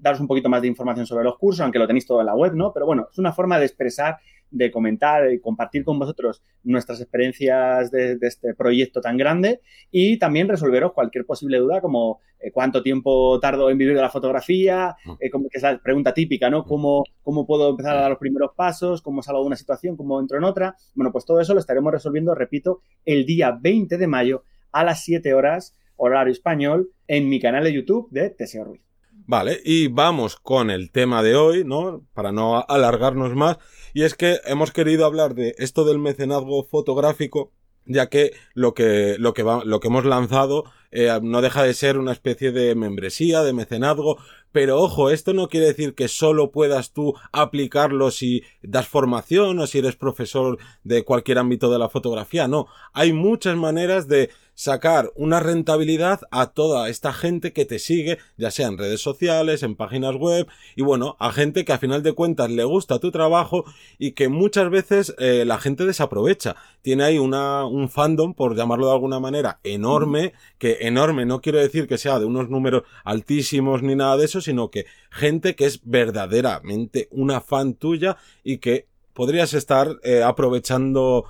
daros 0.00 0.20
un 0.20 0.28
poquito 0.28 0.48
más 0.48 0.62
de 0.62 0.68
información 0.68 1.06
sobre 1.06 1.24
los 1.24 1.36
cursos, 1.36 1.60
aunque 1.60 1.80
lo 1.80 1.88
tenéis 1.88 2.06
todo 2.06 2.20
en 2.20 2.26
la 2.26 2.36
web, 2.36 2.54
¿no? 2.54 2.72
Pero 2.72 2.86
bueno, 2.86 3.08
es 3.10 3.18
una 3.18 3.32
forma 3.32 3.58
de 3.58 3.66
expresar 3.66 4.18
de 4.52 4.70
comentar 4.70 5.32
y 5.32 5.40
compartir 5.40 5.82
con 5.82 5.98
vosotros 5.98 6.42
nuestras 6.62 7.00
experiencias 7.00 7.90
de, 7.90 8.18
este 8.20 8.54
proyecto 8.54 9.00
tan 9.00 9.16
grande 9.16 9.60
y 9.90 10.18
también 10.18 10.48
resolveros 10.48 10.92
cualquier 10.92 11.24
posible 11.24 11.58
duda 11.58 11.80
como 11.80 12.20
eh, 12.38 12.52
cuánto 12.52 12.82
tiempo 12.82 13.40
tardo 13.40 13.70
en 13.70 13.78
vivir 13.78 13.96
de 13.96 14.02
la 14.02 14.10
fotografía, 14.10 14.94
mm. 15.04 15.12
eh, 15.18 15.30
como, 15.30 15.48
que 15.48 15.56
es 15.56 15.62
la 15.62 15.78
pregunta 15.78 16.14
típica, 16.14 16.50
¿no? 16.50 16.60
Mm. 16.60 16.68
¿Cómo, 16.68 17.04
¿Cómo 17.22 17.46
puedo 17.46 17.70
empezar 17.70 17.96
a 17.96 18.02
dar 18.02 18.10
los 18.10 18.18
primeros 18.18 18.52
pasos? 18.54 19.02
¿Cómo 19.02 19.22
salgo 19.22 19.40
de 19.40 19.46
una 19.46 19.56
situación? 19.56 19.96
¿Cómo 19.96 20.20
entro 20.20 20.38
en 20.38 20.44
otra? 20.44 20.76
Bueno, 20.94 21.10
pues 21.10 21.24
todo 21.24 21.40
eso 21.40 21.54
lo 21.54 21.60
estaremos 21.60 21.90
resolviendo, 21.90 22.34
repito, 22.34 22.82
el 23.04 23.24
día 23.26 23.58
20 23.58 23.96
de 23.96 24.06
mayo 24.06 24.44
a 24.70 24.84
las 24.84 25.02
7 25.02 25.32
horas, 25.34 25.74
horario 25.96 26.32
español, 26.32 26.90
en 27.06 27.28
mi 27.28 27.40
canal 27.40 27.64
de 27.64 27.72
YouTube 27.72 28.08
de 28.10 28.30
Teseo 28.30 28.64
Ruiz. 28.64 28.82
Vale, 29.26 29.60
y 29.64 29.88
vamos 29.88 30.36
con 30.36 30.70
el 30.70 30.90
tema 30.90 31.22
de 31.22 31.36
hoy, 31.36 31.64
¿no? 31.64 32.04
Para 32.12 32.32
no 32.32 32.64
alargarnos 32.68 33.34
más. 33.34 33.58
Y 33.94 34.02
es 34.02 34.14
que 34.14 34.38
hemos 34.46 34.72
querido 34.72 35.06
hablar 35.06 35.34
de 35.34 35.54
esto 35.58 35.84
del 35.84 35.98
mecenazgo 35.98 36.64
fotográfico, 36.64 37.52
ya 37.84 38.08
que 38.08 38.32
lo 38.54 38.74
que, 38.74 39.16
lo 39.18 39.32
que, 39.32 39.42
lo 39.42 39.80
que 39.80 39.88
hemos 39.88 40.04
lanzado 40.04 40.64
eh, 40.90 41.18
no 41.22 41.40
deja 41.40 41.62
de 41.62 41.74
ser 41.74 41.98
una 41.98 42.12
especie 42.12 42.52
de 42.52 42.74
membresía, 42.74 43.42
de 43.42 43.52
mecenazgo, 43.52 44.18
pero 44.52 44.78
ojo, 44.80 45.10
esto 45.10 45.32
no 45.32 45.48
quiere 45.48 45.66
decir 45.66 45.94
que 45.94 46.08
solo 46.08 46.50
puedas 46.50 46.92
tú 46.92 47.14
aplicarlo 47.32 48.10
si 48.10 48.42
das 48.62 48.86
formación 48.86 49.58
o 49.58 49.66
si 49.66 49.78
eres 49.78 49.96
profesor 49.96 50.58
de 50.84 51.04
cualquier 51.04 51.38
ámbito 51.38 51.72
de 51.72 51.78
la 51.78 51.88
fotografía, 51.88 52.46
no, 52.46 52.66
hay 52.92 53.12
muchas 53.14 53.56
maneras 53.56 54.06
de 54.06 54.30
sacar 54.62 55.10
una 55.16 55.40
rentabilidad 55.40 56.20
a 56.30 56.52
toda 56.52 56.88
esta 56.88 57.12
gente 57.12 57.52
que 57.52 57.64
te 57.64 57.80
sigue, 57.80 58.18
ya 58.36 58.52
sea 58.52 58.68
en 58.68 58.78
redes 58.78 59.00
sociales, 59.00 59.64
en 59.64 59.74
páginas 59.74 60.14
web, 60.14 60.46
y 60.76 60.82
bueno, 60.82 61.16
a 61.18 61.32
gente 61.32 61.64
que 61.64 61.72
a 61.72 61.78
final 61.78 62.04
de 62.04 62.12
cuentas 62.12 62.48
le 62.48 62.62
gusta 62.62 63.00
tu 63.00 63.10
trabajo 63.10 63.64
y 63.98 64.12
que 64.12 64.28
muchas 64.28 64.70
veces 64.70 65.16
eh, 65.18 65.42
la 65.44 65.58
gente 65.58 65.84
desaprovecha. 65.84 66.54
Tiene 66.80 67.02
ahí 67.02 67.18
una, 67.18 67.66
un 67.66 67.88
fandom, 67.88 68.34
por 68.34 68.54
llamarlo 68.54 68.86
de 68.86 68.92
alguna 68.92 69.18
manera, 69.18 69.58
enorme, 69.64 70.32
que 70.58 70.78
enorme 70.82 71.26
no 71.26 71.40
quiero 71.40 71.58
decir 71.58 71.88
que 71.88 71.98
sea 71.98 72.20
de 72.20 72.26
unos 72.26 72.48
números 72.48 72.84
altísimos 73.04 73.82
ni 73.82 73.96
nada 73.96 74.16
de 74.16 74.26
eso, 74.26 74.40
sino 74.40 74.70
que 74.70 74.86
gente 75.10 75.56
que 75.56 75.66
es 75.66 75.80
verdaderamente 75.82 77.08
una 77.10 77.40
fan 77.40 77.74
tuya 77.74 78.16
y 78.44 78.58
que 78.58 78.86
podrías 79.12 79.54
estar 79.54 79.98
eh, 80.04 80.22
aprovechando 80.22 81.24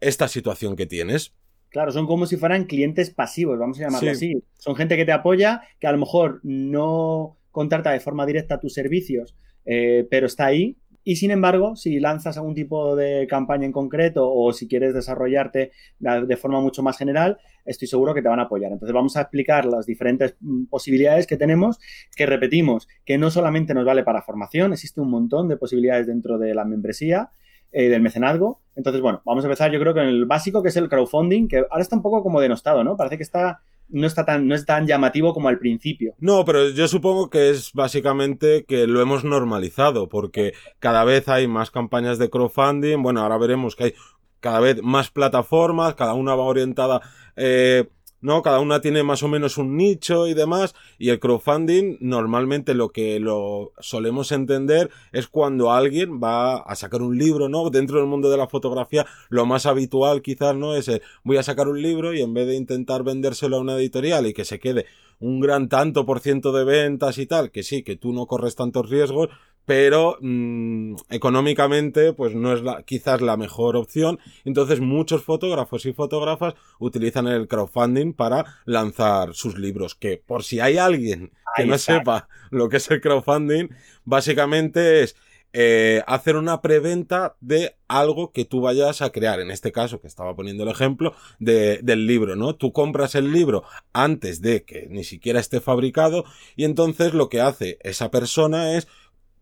esta 0.00 0.28
situación 0.28 0.76
que 0.76 0.84
tienes. 0.84 1.32
Claro, 1.70 1.92
son 1.92 2.06
como 2.06 2.26
si 2.26 2.36
fueran 2.36 2.64
clientes 2.64 3.10
pasivos, 3.10 3.58
vamos 3.58 3.78
a 3.78 3.84
llamarlo 3.84 4.10
así. 4.10 4.42
Son 4.56 4.74
gente 4.74 4.96
que 4.96 5.04
te 5.04 5.12
apoya, 5.12 5.62
que 5.78 5.86
a 5.86 5.92
lo 5.92 5.98
mejor 5.98 6.40
no 6.42 7.36
contrata 7.50 7.90
de 7.90 8.00
forma 8.00 8.24
directa 8.24 8.60
tus 8.60 8.72
servicios, 8.72 9.36
eh, 9.64 10.06
pero 10.10 10.26
está 10.26 10.46
ahí 10.46 10.76
Y 11.04 11.16
sin 11.16 11.30
embargo, 11.30 11.74
si 11.74 12.00
lanzas 12.00 12.36
algún 12.36 12.54
tipo 12.54 12.94
de 12.94 13.26
campaña 13.26 13.64
en 13.64 13.72
concreto 13.72 14.30
o 14.30 14.52
si 14.52 14.68
quieres 14.68 14.92
desarrollarte 14.92 15.72
de 15.98 16.36
forma 16.36 16.60
mucho 16.60 16.82
más 16.82 16.98
general, 16.98 17.38
estoy 17.64 17.88
seguro 17.88 18.12
que 18.12 18.20
te 18.20 18.28
van 18.28 18.40
a 18.40 18.42
apoyar. 18.42 18.72
Entonces 18.72 18.92
vamos 18.92 19.16
a 19.16 19.22
explicar 19.22 19.64
las 19.64 19.86
diferentes 19.86 20.36
mm, 20.40 20.66
posibilidades 20.66 21.26
que 21.26 21.36
tenemos, 21.36 21.78
que 22.14 22.26
repetimos, 22.26 22.88
que 23.06 23.16
no 23.16 23.30
solamente 23.30 23.72
nos 23.72 23.86
vale 23.86 24.02
para 24.02 24.22
formación, 24.22 24.72
existe 24.72 25.00
un 25.00 25.10
montón 25.10 25.48
de 25.48 25.56
posibilidades 25.56 26.06
dentro 26.06 26.38
de 26.38 26.54
la 26.54 26.64
membresía. 26.64 27.30
Eh, 27.70 27.88
del 27.88 28.00
mecenazgo. 28.00 28.62
Entonces, 28.76 29.02
bueno, 29.02 29.20
vamos 29.26 29.44
a 29.44 29.46
empezar 29.46 29.70
yo 29.70 29.78
creo 29.78 29.92
con 29.92 30.04
el 30.04 30.24
básico, 30.24 30.62
que 30.62 30.70
es 30.70 30.76
el 30.76 30.88
crowdfunding, 30.88 31.48
que 31.48 31.58
ahora 31.70 31.82
está 31.82 31.96
un 31.96 32.02
poco 32.02 32.22
como 32.22 32.40
denostado, 32.40 32.82
¿no? 32.82 32.96
Parece 32.96 33.18
que 33.18 33.22
está 33.22 33.60
no 33.90 34.06
está 34.06 34.24
tan, 34.24 34.46
no 34.46 34.54
es 34.54 34.66
tan 34.66 34.86
llamativo 34.86 35.32
como 35.34 35.48
al 35.48 35.58
principio. 35.58 36.14
No, 36.18 36.44
pero 36.44 36.68
yo 36.70 36.88
supongo 36.88 37.30
que 37.30 37.50
es 37.50 37.72
básicamente 37.72 38.64
que 38.64 38.86
lo 38.86 39.00
hemos 39.00 39.24
normalizado, 39.24 40.08
porque 40.08 40.52
cada 40.78 41.04
vez 41.04 41.28
hay 41.28 41.46
más 41.46 41.70
campañas 41.70 42.18
de 42.18 42.30
crowdfunding. 42.30 43.02
Bueno, 43.02 43.20
ahora 43.20 43.38
veremos 43.38 43.76
que 43.76 43.84
hay 43.84 43.94
cada 44.40 44.60
vez 44.60 44.82
más 44.82 45.10
plataformas, 45.10 45.94
cada 45.94 46.14
una 46.14 46.34
va 46.34 46.44
orientada 46.44 47.00
eh, 47.36 47.88
¿no? 48.20 48.42
Cada 48.42 48.60
una 48.60 48.80
tiene 48.80 49.02
más 49.02 49.22
o 49.22 49.28
menos 49.28 49.58
un 49.58 49.76
nicho 49.76 50.26
y 50.26 50.34
demás, 50.34 50.74
y 50.98 51.10
el 51.10 51.20
crowdfunding 51.20 51.98
normalmente 52.00 52.74
lo 52.74 52.90
que 52.90 53.20
lo 53.20 53.72
solemos 53.78 54.32
entender 54.32 54.90
es 55.12 55.28
cuando 55.28 55.72
alguien 55.72 56.20
va 56.22 56.56
a 56.56 56.74
sacar 56.74 57.02
un 57.02 57.16
libro, 57.16 57.48
¿no? 57.48 57.70
Dentro 57.70 57.98
del 57.98 58.06
mundo 58.06 58.30
de 58.30 58.36
la 58.36 58.48
fotografía, 58.48 59.06
lo 59.28 59.46
más 59.46 59.66
habitual 59.66 60.22
quizás, 60.22 60.56
¿no? 60.56 60.74
Es 60.74 60.88
eh, 60.88 61.02
voy 61.24 61.36
a 61.36 61.42
sacar 61.42 61.68
un 61.68 61.80
libro 61.80 62.14
y 62.14 62.20
en 62.20 62.34
vez 62.34 62.46
de 62.46 62.56
intentar 62.56 63.04
vendérselo 63.04 63.56
a 63.56 63.60
una 63.60 63.76
editorial 63.76 64.26
y 64.26 64.32
que 64.32 64.44
se 64.44 64.58
quede 64.58 64.86
un 65.20 65.40
gran 65.40 65.68
tanto 65.68 66.06
por 66.06 66.20
ciento 66.20 66.52
de 66.52 66.64
ventas 66.64 67.18
y 67.18 67.26
tal, 67.26 67.50
que 67.50 67.62
sí, 67.62 67.82
que 67.82 67.96
tú 67.96 68.12
no 68.12 68.26
corres 68.26 68.54
tantos 68.54 68.88
riesgos, 68.88 69.28
pero 69.68 70.16
mmm, 70.22 70.94
económicamente 71.10 72.14
pues 72.14 72.34
no 72.34 72.54
es 72.54 72.62
la, 72.62 72.82
quizás 72.84 73.20
la 73.20 73.36
mejor 73.36 73.76
opción. 73.76 74.18
Entonces 74.46 74.80
muchos 74.80 75.22
fotógrafos 75.22 75.84
y 75.84 75.92
fotógrafas 75.92 76.54
utilizan 76.78 77.26
el 77.26 77.46
crowdfunding 77.46 78.14
para 78.14 78.62
lanzar 78.64 79.34
sus 79.34 79.58
libros, 79.58 79.94
que 79.94 80.16
por 80.16 80.42
si 80.42 80.58
hay 80.58 80.78
alguien 80.78 81.32
que 81.54 81.66
no 81.66 81.76
sepa 81.76 82.28
lo 82.50 82.70
que 82.70 82.78
es 82.78 82.90
el 82.90 83.02
crowdfunding, 83.02 83.68
básicamente 84.06 85.02
es 85.02 85.16
eh, 85.52 86.02
hacer 86.06 86.36
una 86.36 86.62
preventa 86.62 87.36
de 87.40 87.76
algo 87.88 88.32
que 88.32 88.46
tú 88.46 88.62
vayas 88.62 89.02
a 89.02 89.10
crear. 89.10 89.40
En 89.40 89.50
este 89.50 89.70
caso, 89.70 90.00
que 90.00 90.06
estaba 90.06 90.34
poniendo 90.34 90.62
el 90.62 90.70
ejemplo 90.70 91.14
de, 91.38 91.80
del 91.82 92.06
libro, 92.06 92.36
¿no? 92.36 92.54
Tú 92.54 92.72
compras 92.72 93.14
el 93.14 93.32
libro 93.32 93.64
antes 93.92 94.40
de 94.40 94.64
que 94.64 94.86
ni 94.88 95.04
siquiera 95.04 95.40
esté 95.40 95.60
fabricado 95.60 96.24
y 96.56 96.64
entonces 96.64 97.12
lo 97.12 97.28
que 97.28 97.42
hace 97.42 97.78
esa 97.82 98.10
persona 98.10 98.76
es 98.76 98.88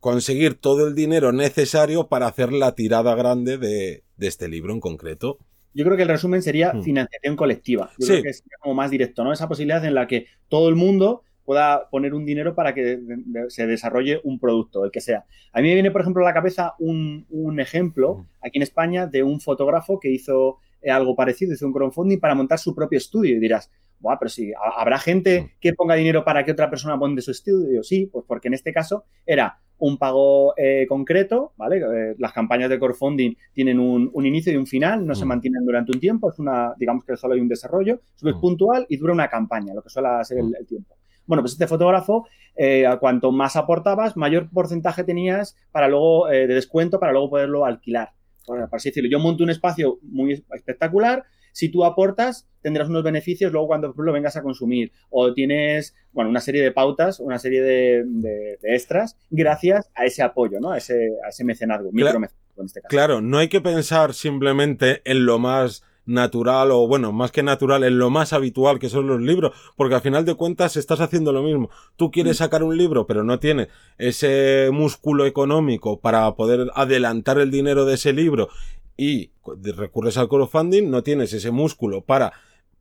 conseguir 0.06 0.54
todo 0.54 0.86
el 0.86 0.94
dinero 0.94 1.32
necesario 1.32 2.06
para 2.06 2.28
hacer 2.28 2.52
la 2.52 2.76
tirada 2.76 3.16
grande 3.16 3.58
de, 3.58 4.04
este 4.20 4.46
libro 4.46 4.72
en 4.72 4.78
concreto. 4.78 5.40
Yo 5.74 5.84
creo 5.84 5.96
que 5.96 6.04
el 6.04 6.08
resumen 6.08 6.42
sería 6.42 6.72
hmm. 6.72 6.84
financiación 6.84 7.34
colectiva. 7.34 7.90
Yo 7.98 8.06
creo 8.06 8.22
que 8.22 8.28
es 8.28 8.44
como 8.60 8.76
más 8.76 8.92
directo, 8.92 9.24
¿no? 9.24 9.32
Esa 9.32 9.48
posibilidad 9.48 9.84
en 9.84 9.94
la 9.94 10.06
que 10.06 10.26
todo 10.46 10.68
el 10.68 10.76
mundo 10.76 11.24
pueda 11.44 11.90
poner 11.90 12.14
un 12.14 12.24
dinero 12.24 12.54
para 12.54 12.72
que 12.72 13.00
se 13.48 13.66
desarrolle 13.66 14.20
un 14.22 14.38
producto, 14.38 14.84
el 14.84 14.92
que 14.92 15.00
sea. 15.00 15.24
A 15.52 15.60
mí 15.60 15.66
me 15.66 15.74
viene, 15.74 15.90
por 15.90 16.02
ejemplo, 16.02 16.22
a 16.22 16.28
la 16.28 16.34
cabeza 16.34 16.74
un, 16.78 17.26
ejemplo 17.58 18.14
hmm. 18.14 18.46
aquí 18.46 18.58
en 18.58 18.62
España 18.62 19.08
de 19.08 19.24
un 19.24 19.40
fotógrafo 19.40 19.98
que 19.98 20.12
hizo 20.12 20.58
eh, 20.82 20.90
algo 20.92 21.16
parecido, 21.16 21.52
hizo 21.52 21.66
un 21.66 21.72
crowdfunding 21.72 22.20
para 22.20 22.36
montar 22.36 22.60
su 22.60 22.76
propio 22.76 22.98
estudio. 22.98 23.34
Y 23.34 23.40
dirás, 23.40 23.72
Buah, 23.98 24.20
pero 24.20 24.28
sí, 24.28 24.52
¿habrá 24.76 25.00
gente 25.00 25.40
hmm. 25.40 25.60
que 25.60 25.72
ponga 25.72 25.96
dinero 25.96 26.24
para 26.24 26.44
que 26.44 26.52
otra 26.52 26.70
persona 26.70 26.96
ponga 26.96 27.20
su 27.22 27.32
estudio? 27.32 27.82
Sí, 27.82 28.06
pues 28.06 28.24
porque 28.28 28.46
en 28.46 28.54
este 28.54 28.72
caso 28.72 29.02
era 29.26 29.58
un 29.78 29.98
pago 29.98 30.54
eh, 30.56 30.86
concreto, 30.88 31.52
¿vale? 31.56 31.78
Eh, 31.78 32.14
las 32.18 32.32
campañas 32.32 32.70
de 32.70 32.78
crowdfunding 32.78 33.34
tienen 33.52 33.78
un, 33.78 34.10
inicio 34.26 34.52
y 34.52 34.56
un 34.56 34.66
final, 34.66 35.06
no 35.06 35.14
se 35.14 35.24
mm. 35.24 35.28
mantienen 35.28 35.64
durante 35.64 35.92
un 35.92 36.00
tiempo, 36.00 36.30
es 36.30 36.38
una, 36.38 36.74
digamos 36.78 37.04
que 37.04 37.16
solo 37.16 37.34
hay 37.34 37.40
un 37.40 37.48
desarrollo, 37.48 38.00
es 38.16 38.22
mm. 38.22 38.40
puntual 38.40 38.86
y 38.88 38.96
dura 38.96 39.12
una 39.12 39.28
campaña, 39.28 39.74
lo 39.74 39.82
que 39.82 39.90
suele 39.90 40.08
ser 40.24 40.38
el, 40.38 40.46
mm. 40.46 40.66
tiempo. 40.66 40.96
Bueno, 41.26 41.42
pues 41.42 41.52
este 41.52 41.66
fotógrafo, 41.66 42.26
eh, 42.56 42.86
a 42.86 42.98
cuanto 42.98 43.32
más 43.32 43.56
aportabas, 43.56 44.16
mayor 44.16 44.48
porcentaje 44.50 45.04
tenías 45.04 45.56
para 45.72 45.88
luego 45.88 46.28
de 46.28 46.46
descuento 46.46 47.00
para 47.00 47.12
luego 47.12 47.30
poderlo 47.30 47.64
alquilar. 47.64 48.12
Bueno, 48.46 48.68
para 48.68 48.76
así 48.76 48.90
decirlo, 48.90 49.10
yo 49.10 49.18
monto 49.18 49.42
un 49.42 49.50
espacio 49.50 49.98
muy 50.02 50.44
espectacular, 50.52 51.24
si 51.56 51.70
tú 51.70 51.86
aportas, 51.86 52.46
tendrás 52.60 52.90
unos 52.90 53.02
beneficios 53.02 53.50
luego 53.50 53.66
cuando 53.66 53.94
lo 53.96 54.12
vengas 54.12 54.36
a 54.36 54.42
consumir. 54.42 54.92
O 55.08 55.32
tienes, 55.32 55.94
bueno, 56.12 56.28
una 56.28 56.42
serie 56.42 56.60
de 56.60 56.70
pautas, 56.70 57.18
una 57.18 57.38
serie 57.38 57.62
de, 57.62 58.58
extras, 58.62 59.16
gracias 59.30 59.90
a 59.94 60.04
ese 60.04 60.22
apoyo, 60.22 60.60
¿no? 60.60 60.72
A 60.72 60.76
ese, 60.76 61.12
a 61.24 61.30
ese 61.30 61.44
mecenazgo, 61.44 61.90
claro, 61.92 62.18
en 62.18 62.64
este 62.66 62.82
caso. 62.82 62.90
Claro, 62.90 63.20
no 63.22 63.38
hay 63.38 63.48
que 63.48 63.62
pensar 63.62 64.12
simplemente 64.12 65.00
en 65.06 65.24
lo 65.24 65.38
más 65.38 65.82
natural 66.04 66.70
o 66.72 66.86
bueno, 66.86 67.10
más 67.12 67.32
que 67.32 67.42
natural, 67.42 67.84
en 67.84 67.98
lo 67.98 68.10
más 68.10 68.32
habitual 68.32 68.78
que 68.78 68.88
son 68.88 69.06
los 69.06 69.20
libros, 69.20 69.52
porque 69.76 69.96
al 69.96 70.00
final 70.00 70.24
de 70.24 70.34
cuentas 70.34 70.76
estás 70.76 71.00
haciendo 71.00 71.32
lo 71.32 71.42
mismo. 71.42 71.68
Tú 71.96 72.10
quieres 72.10 72.36
mm. 72.36 72.44
sacar 72.44 72.62
un 72.62 72.76
libro, 72.76 73.06
pero 73.06 73.24
no 73.24 73.38
tienes 73.38 73.68
ese 73.98 74.68
músculo 74.72 75.26
económico 75.26 76.00
para 76.00 76.32
poder 76.34 76.70
adelantar 76.74 77.38
el 77.38 77.50
dinero 77.50 77.84
de 77.84 77.94
ese 77.94 78.12
libro 78.12 78.48
y 78.96 79.30
recurres 79.44 80.16
al 80.16 80.28
crowdfunding, 80.28 80.90
no 80.90 81.02
tienes 81.02 81.32
ese 81.32 81.50
músculo 81.50 82.02
para 82.02 82.32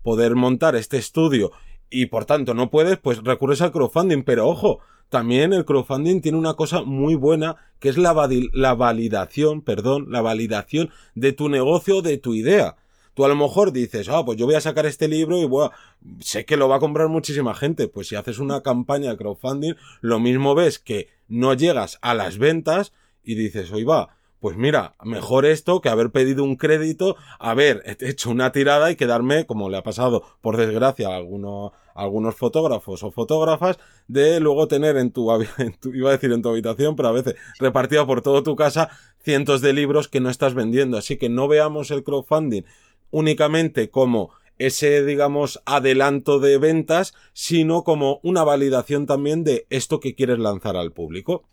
poder 0.04 0.36
montar 0.36 0.76
este 0.76 0.98
estudio 0.98 1.52
y 1.90 2.08
por 2.08 2.26
tanto 2.26 2.54
no 2.54 2.70
puedes, 2.70 2.98
pues 2.98 3.24
recurres 3.24 3.62
al 3.62 3.72
crowdfunding. 3.72 4.24
Pero 4.24 4.48
ojo, 4.48 4.80
también 5.10 5.54
el 5.54 5.66
crowdfunding 5.66 6.22
tiene 6.22 6.38
una 6.38 6.56
cosa 6.56 6.82
muy 6.84 7.16
buena 7.16 7.56
que 7.80 7.90
es 7.90 7.98
la, 7.98 8.30
la 8.54 8.74
validación, 8.74 9.62
perdón, 9.62 10.08
la 10.10 10.22
validación 10.22 10.90
de 11.14 11.34
tu 11.34 11.50
negocio, 11.50 12.02
de 12.02 12.18
tu 12.18 12.34
idea. 12.34 12.76
Tú 13.14 13.24
a 13.24 13.30
lo 13.30 13.36
mejor 13.36 13.72
dices, 13.72 14.10
ah, 14.10 14.26
pues 14.26 14.38
yo 14.38 14.46
voy 14.46 14.56
a 14.56 14.62
sacar 14.62 14.86
este 14.86 15.08
libro 15.08 15.38
y 15.38 15.46
voy 15.46 15.70
sé 16.20 16.44
que 16.44 16.58
lo 16.58 16.68
va 16.68 16.78
a 16.78 16.80
comprar 16.80 17.08
muchísima 17.08 17.56
gente. 17.56 17.88
Pues 17.88 18.08
si 18.10 18.16
haces 18.16 18.40
una 18.40 18.62
campaña 18.62 19.12
de 19.12 19.18
crowdfunding, 19.18 19.76
lo 20.02 20.20
mismo 20.20 20.54
ves 20.54 20.80
que 20.80 21.08
no 21.28 21.54
llegas 21.54 21.98
a 22.02 22.14
las 22.14 22.38
ventas 22.38 22.92
y 23.24 23.36
dices, 23.36 23.72
oye, 23.72 23.86
va, 23.86 24.15
pues 24.46 24.58
mira, 24.58 24.94
mejor 25.04 25.48
esto 25.48 25.82
que 25.82 25.90
haber 25.90 26.12
pedido 26.12 26.44
un 26.44 26.56
crédito, 26.56 27.16
haber 27.40 27.82
hecho 28.00 28.30
una 28.30 28.52
tirada 28.52 28.92
y 28.92 28.96
quedarme, 28.96 29.48
como 29.48 29.72
le 29.72 29.78
ha 29.78 29.82
pasado, 29.82 30.24
por 30.42 30.56
desgracia, 30.56 31.08
a 31.08 31.16
algunos, 31.16 32.36
fotógrafos 32.36 33.02
o 33.02 33.10
fotógrafas, 33.10 33.80
de 34.08 34.40
luego 34.40 34.68
tener 34.68 34.98
en 34.98 35.10
tu, 35.10 35.32
iba 35.96 36.10
a 36.10 36.12
decir 36.12 36.32
en 36.32 36.44
tu 36.44 36.50
habitación, 36.50 36.96
pero 36.96 37.10
a 37.10 37.14
veces 37.14 37.34
repartida 37.58 38.06
por 38.06 38.22
toda 38.22 38.44
tu 38.44 38.56
casa, 38.56 38.92
cientos 39.18 39.62
de 39.62 39.74
libros 39.74 40.10
que 40.10 40.20
no 40.20 40.30
estás 40.30 40.54
vendiendo. 40.54 41.00
Así 41.00 41.18
que 41.18 41.28
no 41.28 41.48
veamos 41.48 41.90
el 41.90 42.04
crowdfunding 42.04 42.66
únicamente 43.10 43.90
como 43.90 44.30
ese, 44.60 45.04
digamos, 45.04 45.60
adelanto 45.66 46.40
de 46.40 46.60
ventas, 46.60 47.16
sino 47.34 47.84
como 47.84 48.20
una 48.22 48.44
validación 48.44 49.08
también 49.08 49.44
de 49.44 49.66
esto 49.72 50.00
que 50.00 50.14
quieres 50.14 50.38
lanzar 50.38 50.78
al 50.78 50.92
público. 50.92 51.46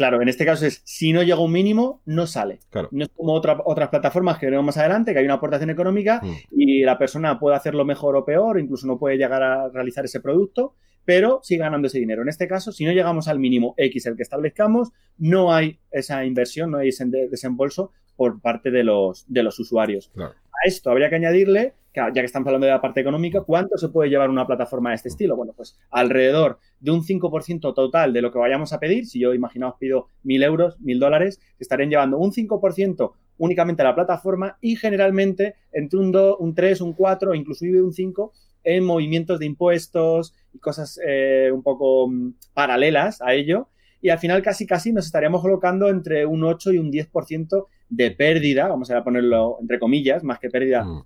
Claro, 0.00 0.22
en 0.22 0.30
este 0.30 0.46
caso 0.46 0.64
es, 0.64 0.80
si 0.86 1.12
no 1.12 1.22
llega 1.22 1.36
a 1.36 1.40
un 1.40 1.52
mínimo, 1.52 2.00
no 2.06 2.26
sale. 2.26 2.60
No 2.90 3.04
es 3.04 3.10
como 3.10 3.34
otras 3.34 3.88
plataformas 3.90 4.38
que 4.38 4.46
veremos 4.46 4.64
más 4.64 4.78
adelante, 4.78 5.12
que 5.12 5.18
hay 5.18 5.26
una 5.26 5.34
aportación 5.34 5.68
económica 5.68 6.22
mm. 6.22 6.36
y 6.52 6.80
la 6.84 6.96
persona 6.96 7.38
puede 7.38 7.54
hacerlo 7.54 7.84
mejor 7.84 8.16
o 8.16 8.24
peor, 8.24 8.58
incluso 8.58 8.86
no 8.86 8.98
puede 8.98 9.18
llegar 9.18 9.42
a 9.42 9.68
realizar 9.68 10.06
ese 10.06 10.20
producto, 10.20 10.74
pero 11.04 11.40
sigue 11.42 11.60
ganando 11.60 11.86
ese 11.86 11.98
dinero. 11.98 12.22
En 12.22 12.30
este 12.30 12.48
caso, 12.48 12.72
si 12.72 12.86
no 12.86 12.92
llegamos 12.92 13.28
al 13.28 13.40
mínimo 13.40 13.74
X, 13.76 14.06
el 14.06 14.16
que 14.16 14.22
establezcamos, 14.22 14.88
no 15.18 15.52
hay 15.52 15.80
esa 15.90 16.24
inversión, 16.24 16.70
no 16.70 16.78
hay 16.78 16.88
ese 16.88 17.04
desembolso 17.04 17.92
por 18.16 18.40
parte 18.40 18.70
de 18.70 18.84
los, 18.84 19.26
de 19.28 19.42
los 19.42 19.58
usuarios. 19.58 20.10
A 20.16 20.32
esto 20.64 20.90
habría 20.90 21.10
que 21.10 21.16
añadirle 21.16 21.74
ya 21.94 22.12
que 22.12 22.20
estamos 22.20 22.46
hablando 22.46 22.66
de 22.66 22.72
la 22.72 22.80
parte 22.80 23.00
económica, 23.00 23.42
¿cuánto 23.42 23.76
se 23.76 23.88
puede 23.88 24.10
llevar 24.10 24.30
una 24.30 24.46
plataforma 24.46 24.90
de 24.90 24.96
este 24.96 25.08
estilo? 25.08 25.36
Bueno, 25.36 25.52
pues 25.56 25.78
alrededor 25.90 26.58
de 26.78 26.90
un 26.90 27.02
5% 27.02 27.74
total 27.74 28.12
de 28.12 28.22
lo 28.22 28.32
que 28.32 28.38
vayamos 28.38 28.72
a 28.72 28.78
pedir, 28.78 29.06
si 29.06 29.20
yo 29.20 29.34
imaginaos 29.34 29.74
pido 29.78 30.06
mil 30.22 30.42
euros, 30.42 30.80
mil 30.80 31.00
dólares, 31.00 31.40
estarían 31.58 31.90
llevando 31.90 32.18
un 32.18 32.32
5% 32.32 33.12
únicamente 33.38 33.82
a 33.82 33.86
la 33.86 33.94
plataforma 33.94 34.58
y 34.60 34.76
generalmente 34.76 35.56
entre 35.72 35.98
un 35.98 36.12
2, 36.12 36.36
un 36.38 36.54
3, 36.54 36.80
un 36.82 36.92
4 36.92 37.30
o 37.30 37.34
inclusive 37.34 37.82
un 37.82 37.92
5 37.92 38.32
en 38.64 38.84
movimientos 38.84 39.38
de 39.38 39.46
impuestos 39.46 40.34
y 40.52 40.58
cosas 40.58 41.00
eh, 41.04 41.50
un 41.52 41.62
poco 41.62 42.08
mm, 42.08 42.34
paralelas 42.54 43.22
a 43.22 43.32
ello. 43.34 43.68
Y 44.02 44.10
al 44.10 44.18
final 44.18 44.42
casi 44.42 44.66
casi 44.66 44.92
nos 44.92 45.06
estaríamos 45.06 45.42
colocando 45.42 45.88
entre 45.88 46.24
un 46.24 46.44
8 46.44 46.72
y 46.72 46.78
un 46.78 46.90
10% 46.90 47.66
de 47.90 48.12
pérdida, 48.12 48.68
vamos 48.68 48.90
a 48.90 49.04
ponerlo 49.04 49.58
entre 49.60 49.78
comillas, 49.78 50.24
más 50.24 50.38
que 50.38 50.48
pérdida 50.48 50.84
mm 50.84 51.04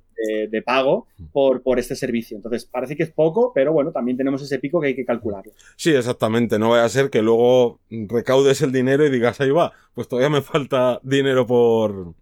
de, 0.50 0.62
pago 0.62 1.06
por, 1.32 1.62
por 1.62 1.78
este 1.78 1.96
servicio. 1.96 2.36
Entonces, 2.36 2.64
parece 2.64 2.96
que 2.96 3.02
es 3.02 3.10
poco, 3.10 3.52
pero 3.54 3.72
bueno, 3.72 3.92
también 3.92 4.16
tenemos 4.16 4.42
ese 4.42 4.58
pico 4.58 4.80
que 4.80 4.88
hay 4.88 4.96
que 4.96 5.04
calcular. 5.04 5.44
Sí, 5.76 5.94
exactamente. 5.94 6.58
No 6.58 6.70
vaya 6.70 6.84
a 6.84 6.88
ser 6.88 7.10
que 7.10 7.22
luego 7.22 7.80
recaudes 7.90 8.62
el 8.62 8.72
dinero 8.72 9.06
y 9.06 9.10
digas, 9.10 9.40
ahí 9.40 9.50
va, 9.50 9.72
pues 9.94 10.08
todavía 10.08 10.30
me 10.30 10.42
falta 10.42 11.00
dinero 11.02 11.46
por, 11.46 12.14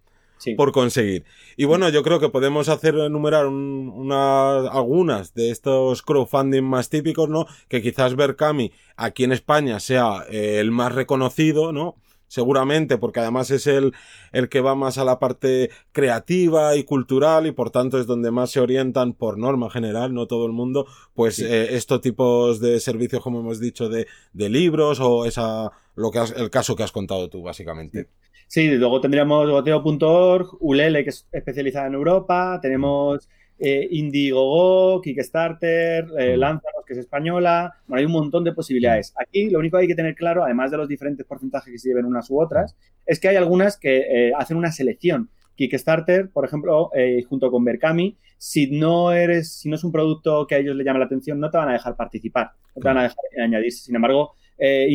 por 0.56 0.72
conseguir. 0.72 1.24
Y 1.56 1.64
bueno, 1.64 1.88
yo 1.90 2.02
creo 2.02 2.20
que 2.20 2.28
podemos 2.28 2.68
hacer 2.68 2.94
enumerar 2.94 3.46
una, 3.46 4.68
algunas 4.68 5.34
de 5.34 5.50
estos 5.50 6.02
crowdfunding 6.02 6.64
más 6.64 6.88
típicos, 6.88 7.28
¿no? 7.28 7.46
Que 7.68 7.82
quizás 7.82 8.16
Berkami 8.16 8.72
aquí 8.96 9.24
en 9.24 9.32
España 9.32 9.80
sea 9.80 10.24
eh, 10.30 10.58
el 10.60 10.70
más 10.70 10.94
reconocido, 10.94 11.72
¿no? 11.72 11.96
Seguramente, 12.32 12.96
porque 12.96 13.20
además 13.20 13.50
es 13.50 13.66
el, 13.66 13.92
el 14.32 14.48
que 14.48 14.62
va 14.62 14.74
más 14.74 14.96
a 14.96 15.04
la 15.04 15.18
parte 15.18 15.68
creativa 15.92 16.76
y 16.76 16.84
cultural 16.84 17.46
y 17.46 17.52
por 17.52 17.68
tanto 17.68 17.98
es 17.98 18.06
donde 18.06 18.30
más 18.30 18.50
se 18.50 18.60
orientan 18.60 19.12
por 19.12 19.36
norma 19.36 19.68
general, 19.68 20.14
no 20.14 20.26
todo 20.26 20.46
el 20.46 20.52
mundo, 20.52 20.86
pues 21.12 21.40
eh, 21.40 21.74
estos 21.76 22.00
tipos 22.00 22.58
de 22.58 22.80
servicios, 22.80 23.22
como 23.22 23.40
hemos 23.40 23.60
dicho, 23.60 23.90
de, 23.90 24.06
de 24.32 24.48
libros 24.48 24.98
o 24.98 25.26
esa, 25.26 25.72
lo 25.94 26.10
que 26.10 26.20
has, 26.20 26.32
el 26.32 26.48
caso 26.48 26.74
que 26.74 26.82
has 26.82 26.90
contado 26.90 27.28
tú, 27.28 27.42
básicamente. 27.42 28.08
Sí, 28.46 28.66
luego 28.70 29.02
tendríamos 29.02 29.50
goteo.org, 29.50 30.56
Ulele, 30.60 31.04
que 31.04 31.10
es 31.10 31.28
especializada 31.32 31.88
en 31.88 31.94
Europa, 31.94 32.58
tenemos 32.62 33.28
eh, 33.64 33.86
Indiegogo, 33.92 35.00
Kickstarter, 35.00 36.08
eh, 36.18 36.36
Lanzaros, 36.36 36.84
que 36.84 36.94
es 36.94 36.98
española. 36.98 37.72
Bueno, 37.86 38.00
hay 38.00 38.06
un 38.06 38.12
montón 38.12 38.42
de 38.42 38.52
posibilidades. 38.52 39.14
Aquí 39.16 39.50
lo 39.50 39.60
único 39.60 39.76
que 39.76 39.82
hay 39.82 39.88
que 39.88 39.94
tener 39.94 40.16
claro, 40.16 40.42
además 40.42 40.72
de 40.72 40.78
los 40.78 40.88
diferentes 40.88 41.24
porcentajes 41.24 41.72
que 41.72 41.78
se 41.78 41.88
lleven 41.90 42.04
unas 42.04 42.28
u 42.28 42.40
otras, 42.40 42.76
es 43.06 43.20
que 43.20 43.28
hay 43.28 43.36
algunas 43.36 43.76
que 43.76 43.98
eh, 43.98 44.32
hacen 44.36 44.56
una 44.56 44.72
selección. 44.72 45.30
Kickstarter, 45.54 46.30
por 46.30 46.44
ejemplo, 46.44 46.90
eh, 46.92 47.22
junto 47.28 47.52
con 47.52 47.64
Berkami, 47.64 48.16
si 48.36 48.68
no 48.68 49.12
eres, 49.12 49.52
si 49.52 49.68
no 49.68 49.76
es 49.76 49.84
un 49.84 49.92
producto 49.92 50.44
que 50.48 50.56
a 50.56 50.58
ellos 50.58 50.74
les 50.74 50.84
llama 50.84 50.98
la 50.98 51.04
atención, 51.04 51.38
no 51.38 51.48
te 51.48 51.58
van 51.58 51.68
a 51.68 51.74
dejar 51.74 51.94
participar, 51.94 52.50
no 52.74 52.82
te 52.82 52.88
van 52.88 52.98
a 52.98 53.02
dejar 53.04 53.18
añadirse. 53.40 53.84
Sin 53.84 53.94
embargo, 53.94 54.34
eh, 54.58 54.88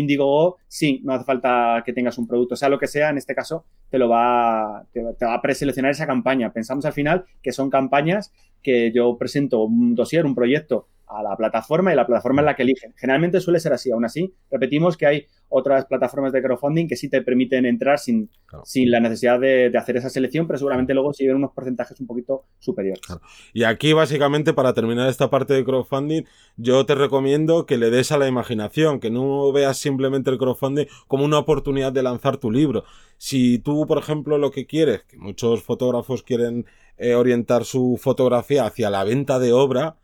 sí, 0.68 1.02
no 1.04 1.14
hace 1.14 1.26
falta 1.26 1.84
que 1.86 1.94
tengas 1.94 2.18
un 2.18 2.28
producto, 2.28 2.56
sea 2.56 2.70
lo 2.70 2.80
que 2.80 2.88
sea, 2.88 3.10
en 3.10 3.18
este 3.18 3.36
caso 3.36 3.66
te 3.90 3.98
lo 3.98 4.10
va, 4.10 4.86
te, 4.92 5.02
te 5.18 5.26
va 5.26 5.34
a 5.34 5.42
preseleccionar 5.42 5.92
esa 5.92 6.08
campaña. 6.08 6.52
Pensamos 6.52 6.86
al 6.86 6.94
final 6.94 7.26
que 7.42 7.52
son 7.52 7.70
campañas 7.70 8.34
que 8.62 8.92
yo 8.92 9.18
presento 9.18 9.64
un 9.64 9.96
dossier, 9.96 10.26
un 10.26 10.36
proyecto 10.36 10.88
a 11.08 11.24
la 11.24 11.36
plataforma 11.38 11.94
y 11.94 11.96
la 11.96 12.06
plataforma 12.06 12.42
es 12.42 12.46
la 12.46 12.56
que 12.56 12.64
eligen. 12.64 12.94
Generalmente 12.98 13.40
suele 13.40 13.60
ser 13.60 13.74
así. 13.74 13.92
Aún 13.92 14.06
así, 14.06 14.34
repetimos 14.52 14.98
que 14.98 15.06
hay 15.06 15.26
otras 15.50 15.86
plataformas 15.86 16.34
de 16.34 16.42
crowdfunding 16.42 16.88
que 16.88 16.98
sí 16.98 17.10
te 17.10 17.22
permiten 17.22 17.66
entrar 17.66 18.00
sin, 18.00 18.30
Claro. 18.46 18.64
sin 18.66 18.92
la 18.92 19.00
necesidad 19.00 19.40
de, 19.40 19.70
de 19.70 19.78
hacer 19.78 19.96
esa 19.98 20.10
selección, 20.10 20.48
pero 20.48 20.60
seguramente 20.60 20.94
luego 20.94 21.14
siguen 21.14 21.36
unos 21.38 21.52
porcentajes 21.52 22.00
un 22.02 22.08
poquito 22.08 22.46
superiores. 22.60 23.02
Claro. 23.02 23.22
Y 23.54 23.64
aquí, 23.64 23.94
básicamente, 23.94 24.54
para 24.54 24.74
terminar 24.74 25.10
esta 25.10 25.30
parte 25.30 25.54
de 25.54 25.64
crowdfunding, 25.64 26.24
yo 26.58 26.86
te 26.86 26.96
recomiendo 26.96 27.66
que 27.66 27.78
le 27.78 27.90
des 27.90 28.12
a 28.12 28.18
la 28.18 28.28
imaginación, 28.28 29.00
que 29.00 29.10
no 29.10 29.52
veas 29.54 29.78
simplemente 29.78 30.30
el 30.30 30.38
crowdfunding 30.38 30.86
como 31.08 31.24
una 31.24 31.40
oportunidad 31.40 31.94
de 31.94 32.04
lanzar 32.04 32.38
tu 32.38 32.52
libro. 32.52 32.84
Si 33.18 33.60
tú, 33.60 33.86
por 33.88 33.98
ejemplo, 33.98 34.38
lo 34.38 34.52
que 34.52 34.66
quieres, 34.66 35.04
que 35.04 35.18
muchos 35.18 35.64
fotógrafos 35.64 36.24
quieren 36.24 36.66
eh, 36.98 37.16
orientar 37.16 37.64
su 37.64 37.98
fotografía 38.02 38.66
hacia 38.66 38.90
la 38.90 39.04
venta 39.04 39.40
de 39.40 39.54
obra, 39.54 39.96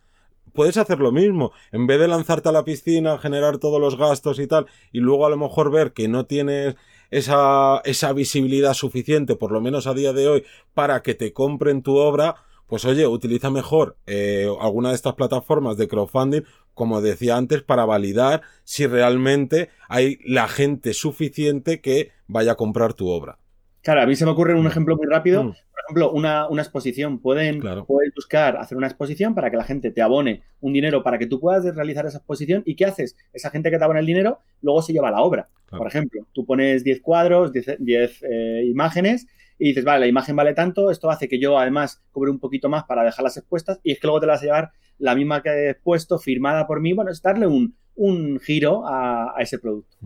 puedes 0.53 0.77
hacer 0.77 0.99
lo 0.99 1.11
mismo. 1.11 1.51
En 1.71 1.87
vez 1.87 1.99
de 1.99 2.07
lanzarte 2.07 2.49
a 2.49 2.51
la 2.51 2.63
piscina, 2.63 3.17
generar 3.17 3.57
todos 3.57 3.81
los 3.81 3.97
gastos 3.97 4.39
y 4.39 4.47
tal, 4.47 4.67
y 4.91 4.99
luego 4.99 5.25
a 5.25 5.29
lo 5.29 5.37
mejor 5.37 5.71
ver 5.71 5.93
que 5.93 6.07
no 6.07 6.25
tienes 6.25 6.75
esa, 7.11 7.81
esa 7.85 8.13
visibilidad 8.13 8.73
suficiente, 8.73 9.35
por 9.35 9.51
lo 9.51 9.61
menos 9.61 9.87
a 9.87 9.93
día 9.93 10.13
de 10.13 10.27
hoy, 10.27 10.43
para 10.73 11.01
que 11.01 11.13
te 11.13 11.33
compren 11.33 11.83
tu 11.83 11.97
obra, 11.97 12.35
pues 12.67 12.85
oye, 12.85 13.05
utiliza 13.05 13.51
mejor 13.51 13.97
eh, 14.07 14.47
alguna 14.59 14.89
de 14.89 14.95
estas 14.95 15.13
plataformas 15.13 15.77
de 15.77 15.87
crowdfunding, 15.87 16.41
como 16.73 17.01
decía 17.01 17.37
antes, 17.37 17.61
para 17.61 17.85
validar 17.85 18.41
si 18.63 18.87
realmente 18.87 19.69
hay 19.89 20.17
la 20.25 20.47
gente 20.47 20.93
suficiente 20.93 21.81
que 21.81 22.11
vaya 22.27 22.53
a 22.53 22.55
comprar 22.55 22.93
tu 22.93 23.09
obra. 23.09 23.37
Claro, 23.83 24.01
a 24.01 24.05
mí 24.05 24.15
se 24.15 24.25
me 24.25 24.31
ocurre 24.31 24.55
un 24.55 24.65
ejemplo 24.65 24.95
muy 24.95 25.05
rápido. 25.07 25.43
Mm. 25.43 25.47
Por 25.47 25.81
ejemplo, 25.85 26.11
una, 26.13 26.47
una 26.47 26.61
exposición. 26.61 27.19
Pueden, 27.19 27.59
Claro. 27.59 27.85
puedes 27.85 28.13
buscar 28.15 28.55
hacer 28.57 28.77
una 28.77 28.87
exposición 28.87 29.35
para 29.35 29.51
que 29.51 29.57
la 29.57 29.65
gente 29.65 29.91
te 29.91 30.01
abone 30.01 30.41
un 30.61 30.71
dinero 30.71 31.03
para 31.03 31.17
que 31.19 31.27
tú 31.27 31.39
puedas 31.39 31.63
realizar 31.75 32.05
esa 32.05 32.19
exposición. 32.19 32.63
¿Y 32.65 32.75
qué 32.75 32.85
haces? 32.85 33.17
Esa 33.33 33.49
gente 33.49 33.69
que 33.69 33.77
te 33.77 33.83
abona 33.83 33.99
el 33.99 34.05
dinero 34.05 34.39
luego 34.61 34.81
se 34.81 34.93
lleva 34.93 35.11
la 35.11 35.21
obra. 35.21 35.49
Claro. 35.65 35.79
Por 35.79 35.87
ejemplo, 35.87 36.25
tú 36.31 36.45
pones 36.45 36.83
10 36.85 37.01
cuadros, 37.01 37.51
10, 37.51 37.75
10, 37.79 38.23
eh, 38.23 38.63
imágenes 38.65 39.27
y 39.59 39.67
dices, 39.69 39.83
vale, 39.83 39.99
la 40.01 40.07
imagen 40.07 40.35
vale 40.35 40.53
tanto, 40.53 40.89
esto 40.89 41.09
hace 41.11 41.27
que 41.27 41.37
yo 41.39 41.59
además 41.59 42.01
cobre 42.11 42.31
un 42.31 42.39
poquito 42.39 42.69
más 42.69 42.85
para 42.85 43.03
dejarlas 43.03 43.35
expuestas 43.37 43.79
y 43.83 43.91
es 43.91 43.99
que 43.99 44.07
luego 44.07 44.21
te 44.21 44.27
las 44.27 44.35
vas 44.35 44.41
a 44.41 44.45
llevar 44.45 44.71
la 44.97 45.15
misma 45.15 45.43
que 45.43 45.69
he 45.69 45.75
puesto, 45.75 46.17
firmada 46.19 46.65
por 46.67 46.79
mí. 46.79 46.93
Bueno, 46.93 47.11
es 47.11 47.21
darle 47.21 47.47
un, 47.47 47.75
un 47.95 48.39
giro 48.39 48.87
a, 48.87 49.37
a 49.37 49.41
ese 49.41 49.59
producto. 49.59 49.97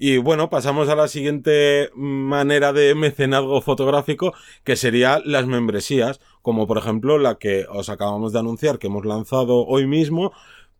Y 0.00 0.18
bueno, 0.18 0.48
pasamos 0.48 0.88
a 0.88 0.94
la 0.94 1.08
siguiente 1.08 1.90
manera 1.94 2.72
de 2.72 2.94
mecenazgo 2.94 3.60
fotográfico, 3.60 4.32
que 4.62 4.76
sería 4.76 5.20
las 5.24 5.46
membresías, 5.46 6.20
como 6.40 6.68
por 6.68 6.78
ejemplo 6.78 7.18
la 7.18 7.34
que 7.34 7.66
os 7.68 7.88
acabamos 7.88 8.32
de 8.32 8.38
anunciar, 8.38 8.78
que 8.78 8.86
hemos 8.86 9.04
lanzado 9.04 9.66
hoy 9.66 9.88
mismo, 9.88 10.32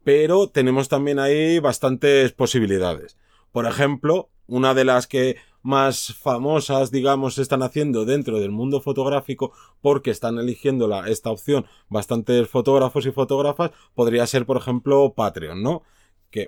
pero 0.05 0.49
tenemos 0.49 0.89
también 0.89 1.19
ahí 1.19 1.59
bastantes 1.59 2.33
posibilidades. 2.33 3.17
Por 3.51 3.67
ejemplo, 3.67 4.31
una 4.47 4.73
de 4.73 4.85
las 4.85 5.09
que 5.09 5.37
más 5.63 6.15
famosas, 6.15 6.93
digamos, 6.93 7.35
se 7.35 7.43
están 7.43 7.65
haciendo 7.65 8.05
dentro 8.05 8.39
del 8.39 8.53
mundo 8.53 8.81
fotográfico 8.81 9.53
porque 9.81 10.13
están 10.13 10.39
eligiendo 10.39 11.05
esta 11.07 11.31
opción 11.31 11.67
bastantes 11.89 12.49
fotógrafos 12.49 13.05
y 13.05 13.11
fotógrafas, 13.11 13.73
podría 13.95 14.27
ser, 14.29 14.47
por 14.47 14.59
ejemplo, 14.59 15.13
Patreon, 15.15 15.61
¿no? 15.61 15.83
Que 16.31 16.47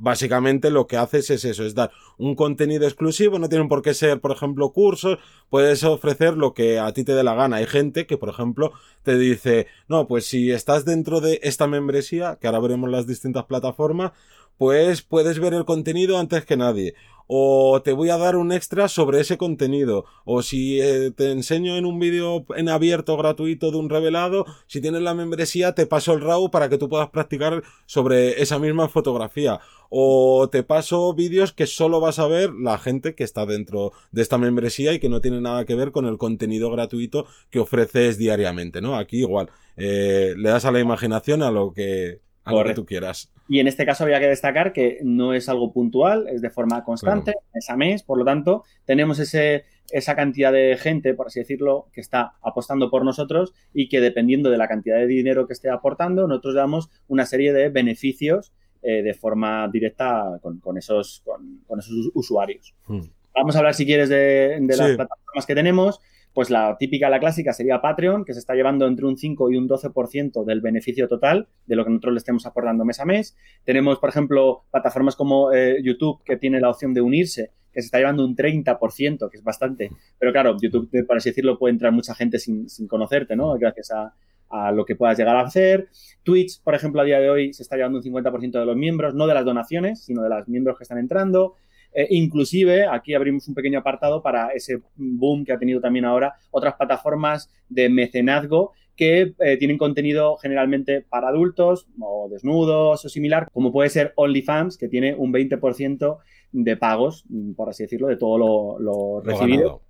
básicamente 0.00 0.70
lo 0.70 0.86
que 0.86 0.96
haces 0.96 1.30
es 1.30 1.44
eso, 1.44 1.64
es 1.64 1.74
dar 1.74 1.90
un 2.18 2.34
contenido 2.34 2.86
exclusivo, 2.86 3.38
no 3.38 3.48
tienen 3.48 3.68
por 3.68 3.82
qué 3.82 3.94
ser, 3.94 4.20
por 4.20 4.32
ejemplo, 4.32 4.72
cursos, 4.72 5.18
puedes 5.50 5.84
ofrecer 5.84 6.36
lo 6.36 6.54
que 6.54 6.78
a 6.78 6.92
ti 6.92 7.04
te 7.04 7.14
dé 7.14 7.22
la 7.22 7.34
gana. 7.34 7.56
Hay 7.56 7.66
gente 7.66 8.06
que, 8.06 8.16
por 8.16 8.30
ejemplo, 8.30 8.72
te 9.02 9.18
dice, 9.18 9.66
no, 9.88 10.08
pues 10.08 10.26
si 10.26 10.50
estás 10.50 10.84
dentro 10.84 11.20
de 11.20 11.38
esta 11.42 11.66
membresía, 11.66 12.38
que 12.40 12.46
ahora 12.46 12.60
veremos 12.60 12.90
las 12.90 13.06
distintas 13.06 13.44
plataformas, 13.44 14.12
pues 14.60 15.00
puedes 15.00 15.38
ver 15.38 15.54
el 15.54 15.64
contenido 15.64 16.18
antes 16.18 16.44
que 16.44 16.54
nadie. 16.54 16.94
O 17.26 17.80
te 17.82 17.94
voy 17.94 18.10
a 18.10 18.18
dar 18.18 18.36
un 18.36 18.52
extra 18.52 18.88
sobre 18.88 19.18
ese 19.18 19.38
contenido. 19.38 20.04
O 20.26 20.42
si 20.42 20.78
eh, 20.82 21.10
te 21.12 21.32
enseño 21.32 21.78
en 21.78 21.86
un 21.86 21.98
vídeo 21.98 22.44
en 22.54 22.68
abierto 22.68 23.16
gratuito 23.16 23.70
de 23.70 23.78
un 23.78 23.88
revelado, 23.88 24.44
si 24.66 24.82
tienes 24.82 25.00
la 25.00 25.14
membresía 25.14 25.74
te 25.74 25.86
paso 25.86 26.12
el 26.12 26.20
RAW 26.20 26.50
para 26.50 26.68
que 26.68 26.76
tú 26.76 26.90
puedas 26.90 27.08
practicar 27.08 27.62
sobre 27.86 28.42
esa 28.42 28.58
misma 28.58 28.90
fotografía. 28.90 29.60
O 29.88 30.50
te 30.52 30.62
paso 30.62 31.14
vídeos 31.14 31.54
que 31.54 31.66
solo 31.66 31.98
vas 31.98 32.18
a 32.18 32.26
ver 32.26 32.50
la 32.52 32.76
gente 32.76 33.14
que 33.14 33.24
está 33.24 33.46
dentro 33.46 33.92
de 34.12 34.20
esta 34.20 34.36
membresía 34.36 34.92
y 34.92 34.98
que 34.98 35.08
no 35.08 35.22
tiene 35.22 35.40
nada 35.40 35.64
que 35.64 35.74
ver 35.74 35.90
con 35.90 36.04
el 36.04 36.18
contenido 36.18 36.70
gratuito 36.70 37.24
que 37.48 37.60
ofreces 37.60 38.18
diariamente, 38.18 38.82
¿no? 38.82 38.98
Aquí 38.98 39.20
igual, 39.20 39.48
eh, 39.78 40.34
le 40.36 40.50
das 40.50 40.66
a 40.66 40.70
la 40.70 40.80
imaginación 40.80 41.42
a 41.42 41.50
lo 41.50 41.72
que, 41.72 42.20
a 42.44 42.50
lo 42.52 42.56
que 42.56 42.62
Correcto. 42.62 42.82
tú 42.82 42.86
quieras. 42.86 43.32
Y 43.48 43.58
en 43.60 43.66
este 43.68 43.84
caso 43.84 44.04
había 44.04 44.20
que 44.20 44.28
destacar 44.28 44.72
que 44.72 44.98
no 45.02 45.34
es 45.34 45.48
algo 45.48 45.72
puntual, 45.72 46.26
es 46.28 46.40
de 46.40 46.50
forma 46.50 46.84
constante, 46.84 47.34
mes 47.54 47.68
a 47.68 47.76
mes, 47.76 48.02
por 48.02 48.18
lo 48.18 48.24
tanto, 48.24 48.64
tenemos 48.84 49.18
ese, 49.18 49.64
esa 49.90 50.14
cantidad 50.16 50.52
de 50.52 50.76
gente, 50.78 51.14
por 51.14 51.26
así 51.26 51.40
decirlo, 51.40 51.88
que 51.92 52.00
está 52.00 52.34
apostando 52.42 52.90
por 52.90 53.04
nosotros 53.04 53.52
y 53.74 53.88
que 53.88 54.00
dependiendo 54.00 54.50
de 54.50 54.56
la 54.58 54.68
cantidad 54.68 54.96
de 54.96 55.06
dinero 55.06 55.46
que 55.46 55.52
esté 55.52 55.68
aportando, 55.68 56.26
nosotros 56.28 56.54
damos 56.54 56.88
una 57.08 57.26
serie 57.26 57.52
de 57.52 57.68
beneficios 57.68 58.52
eh, 58.82 59.02
de 59.02 59.14
forma 59.14 59.68
directa 59.68 60.38
con, 60.40 60.60
con 60.60 60.78
esos, 60.78 61.20
con, 61.24 61.60
con 61.66 61.80
esos 61.80 62.10
usuarios. 62.14 62.74
Hmm. 62.86 63.00
Vamos 63.34 63.54
a 63.54 63.58
hablar, 63.58 63.74
si 63.74 63.84
quieres, 63.84 64.08
de, 64.08 64.58
de 64.60 64.76
las 64.76 64.88
Sí. 64.90 64.96
plataformas 64.96 65.46
que 65.46 65.54
tenemos. 65.54 66.00
Pues 66.32 66.48
la 66.48 66.76
típica, 66.78 67.10
la 67.10 67.18
clásica 67.18 67.52
sería 67.52 67.80
Patreon, 67.80 68.24
que 68.24 68.34
se 68.34 68.38
está 68.38 68.54
llevando 68.54 68.86
entre 68.86 69.06
un 69.06 69.16
5 69.16 69.50
y 69.50 69.56
un 69.56 69.68
12% 69.68 70.44
del 70.44 70.60
beneficio 70.60 71.08
total 71.08 71.48
de 71.66 71.76
lo 71.76 71.84
que 71.84 71.90
nosotros 71.90 72.14
le 72.14 72.18
estemos 72.18 72.46
aportando 72.46 72.84
mes 72.84 73.00
a 73.00 73.04
mes. 73.04 73.36
Tenemos, 73.64 73.98
por 73.98 74.10
ejemplo, 74.10 74.64
plataformas 74.70 75.16
como 75.16 75.52
eh, 75.52 75.78
YouTube, 75.82 76.22
que 76.24 76.36
tiene 76.36 76.60
la 76.60 76.70
opción 76.70 76.94
de 76.94 77.00
unirse, 77.00 77.50
que 77.72 77.80
se 77.82 77.86
está 77.86 77.98
llevando 77.98 78.24
un 78.24 78.36
30%, 78.36 79.28
que 79.28 79.36
es 79.36 79.42
bastante. 79.42 79.90
Pero 80.18 80.32
claro, 80.32 80.56
YouTube, 80.60 80.88
por 81.06 81.16
así 81.16 81.30
decirlo, 81.30 81.58
puede 81.58 81.72
entrar 81.72 81.92
mucha 81.92 82.14
gente 82.14 82.38
sin, 82.38 82.68
sin 82.68 82.86
conocerte, 82.86 83.34
¿no? 83.34 83.52
Gracias 83.54 83.90
a, 83.90 84.14
a 84.50 84.72
lo 84.72 84.84
que 84.84 84.96
puedas 84.96 85.16
llegar 85.16 85.36
a 85.36 85.42
hacer. 85.42 85.88
Twitch, 86.22 86.62
por 86.62 86.74
ejemplo, 86.74 87.00
a 87.00 87.04
día 87.04 87.20
de 87.20 87.30
hoy 87.30 87.52
se 87.52 87.62
está 87.62 87.76
llevando 87.76 87.98
un 87.98 88.04
50% 88.04 88.58
de 88.58 88.66
los 88.66 88.76
miembros, 88.76 89.14
no 89.14 89.26
de 89.26 89.34
las 89.34 89.44
donaciones, 89.44 90.04
sino 90.04 90.22
de 90.22 90.28
los 90.28 90.46
miembros 90.48 90.76
que 90.76 90.84
están 90.84 90.98
entrando. 90.98 91.54
Eh, 91.92 92.06
inclusive, 92.10 92.86
aquí 92.86 93.14
abrimos 93.14 93.48
un 93.48 93.54
pequeño 93.54 93.80
apartado 93.80 94.22
para 94.22 94.48
ese 94.48 94.80
boom 94.96 95.44
que 95.44 95.52
ha 95.52 95.58
tenido 95.58 95.80
también 95.80 96.04
ahora 96.04 96.34
otras 96.50 96.74
plataformas 96.74 97.50
de 97.68 97.88
mecenazgo 97.88 98.72
que 98.96 99.34
eh, 99.38 99.56
tienen 99.56 99.78
contenido 99.78 100.36
generalmente 100.36 101.00
para 101.00 101.28
adultos 101.28 101.88
o 101.98 102.28
desnudos 102.30 103.04
o 103.04 103.08
similar, 103.08 103.48
como 103.50 103.72
puede 103.72 103.88
ser 103.88 104.12
OnlyFans, 104.16 104.76
que 104.76 104.88
tiene 104.88 105.14
un 105.14 105.32
20% 105.32 106.18
de 106.52 106.76
pagos, 106.76 107.24
mm, 107.28 107.52
por 107.52 107.70
así 107.70 107.84
decirlo, 107.84 108.08
de 108.08 108.16
todo 108.16 108.78
lo, 108.78 109.20
recibido 109.22 109.82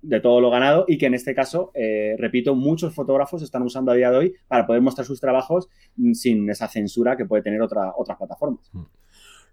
de 0.00 0.20
todo 0.20 0.40
lo 0.40 0.50
ganado 0.50 0.84
y 0.86 0.96
que 0.96 1.06
en 1.06 1.14
este 1.14 1.34
caso, 1.34 1.72
eh, 1.74 2.14
repito, 2.18 2.54
muchos 2.54 2.94
fotógrafos 2.94 3.42
están 3.42 3.62
usando 3.62 3.90
a 3.90 3.94
día 3.94 4.10
de 4.10 4.16
hoy 4.16 4.34
para 4.46 4.66
poder 4.66 4.80
mostrar 4.80 5.04
sus 5.04 5.20
trabajos 5.20 5.68
mm, 5.96 6.12
sin 6.12 6.48
esa 6.50 6.68
censura 6.68 7.16
que 7.16 7.24
puede 7.24 7.42
tener 7.42 7.60
otra, 7.60 7.92
otras 7.96 8.16
plataformas. 8.16 8.70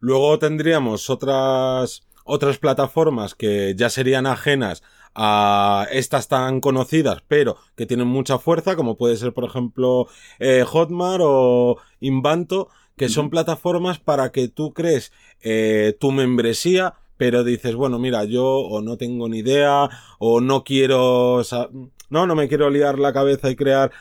Luego 0.06 0.38
tendríamos 0.38 1.10
otras, 1.10 2.04
otras 2.26 2.60
plataformas 2.60 3.34
que 3.34 3.74
ya 3.76 3.89
serían 3.89 4.28
ajenas 4.28 4.84
a 5.15 5.88
estas 5.91 6.28
tan 6.28 6.62
conocidas, 6.62 7.24
pero 7.28 7.58
que 7.76 7.88
tienen 7.88 8.06
mucha 8.06 8.38
fuerza, 8.38 8.76
como 8.76 8.98
puede 8.98 9.18
ser, 9.18 9.34
por 9.34 9.46
ejemplo, 9.46 10.06
eh, 10.38 10.63
Hotmart 10.63 11.24
o 11.26 11.78
Invanto, 12.02 12.70
que 12.96 13.10
son 13.10 13.32
plataformas 13.32 13.98
para 13.98 14.32
que 14.32 14.48
tú 14.48 14.74
crees 14.74 15.12
eh, 15.41 15.98
tu 16.00 16.12
membresía, 16.12 16.94
pero 17.18 17.44
dices, 17.44 17.74
bueno, 17.74 17.98
mira, 17.98 18.26
yo 18.26 18.46
o 18.46 18.84
no 18.84 18.98
tengo 18.98 19.28
ni 19.28 19.39
idea, 19.39 19.89
o 20.20 20.39
no 20.39 20.63
quiero, 20.63 21.41
no, 22.12 22.28
no 22.28 22.36
me 22.36 22.48
quiero 22.48 22.70
liar 22.70 23.00
la 23.00 23.12
cabeza 23.12 23.50
y 23.50 23.56
crear 23.56 23.91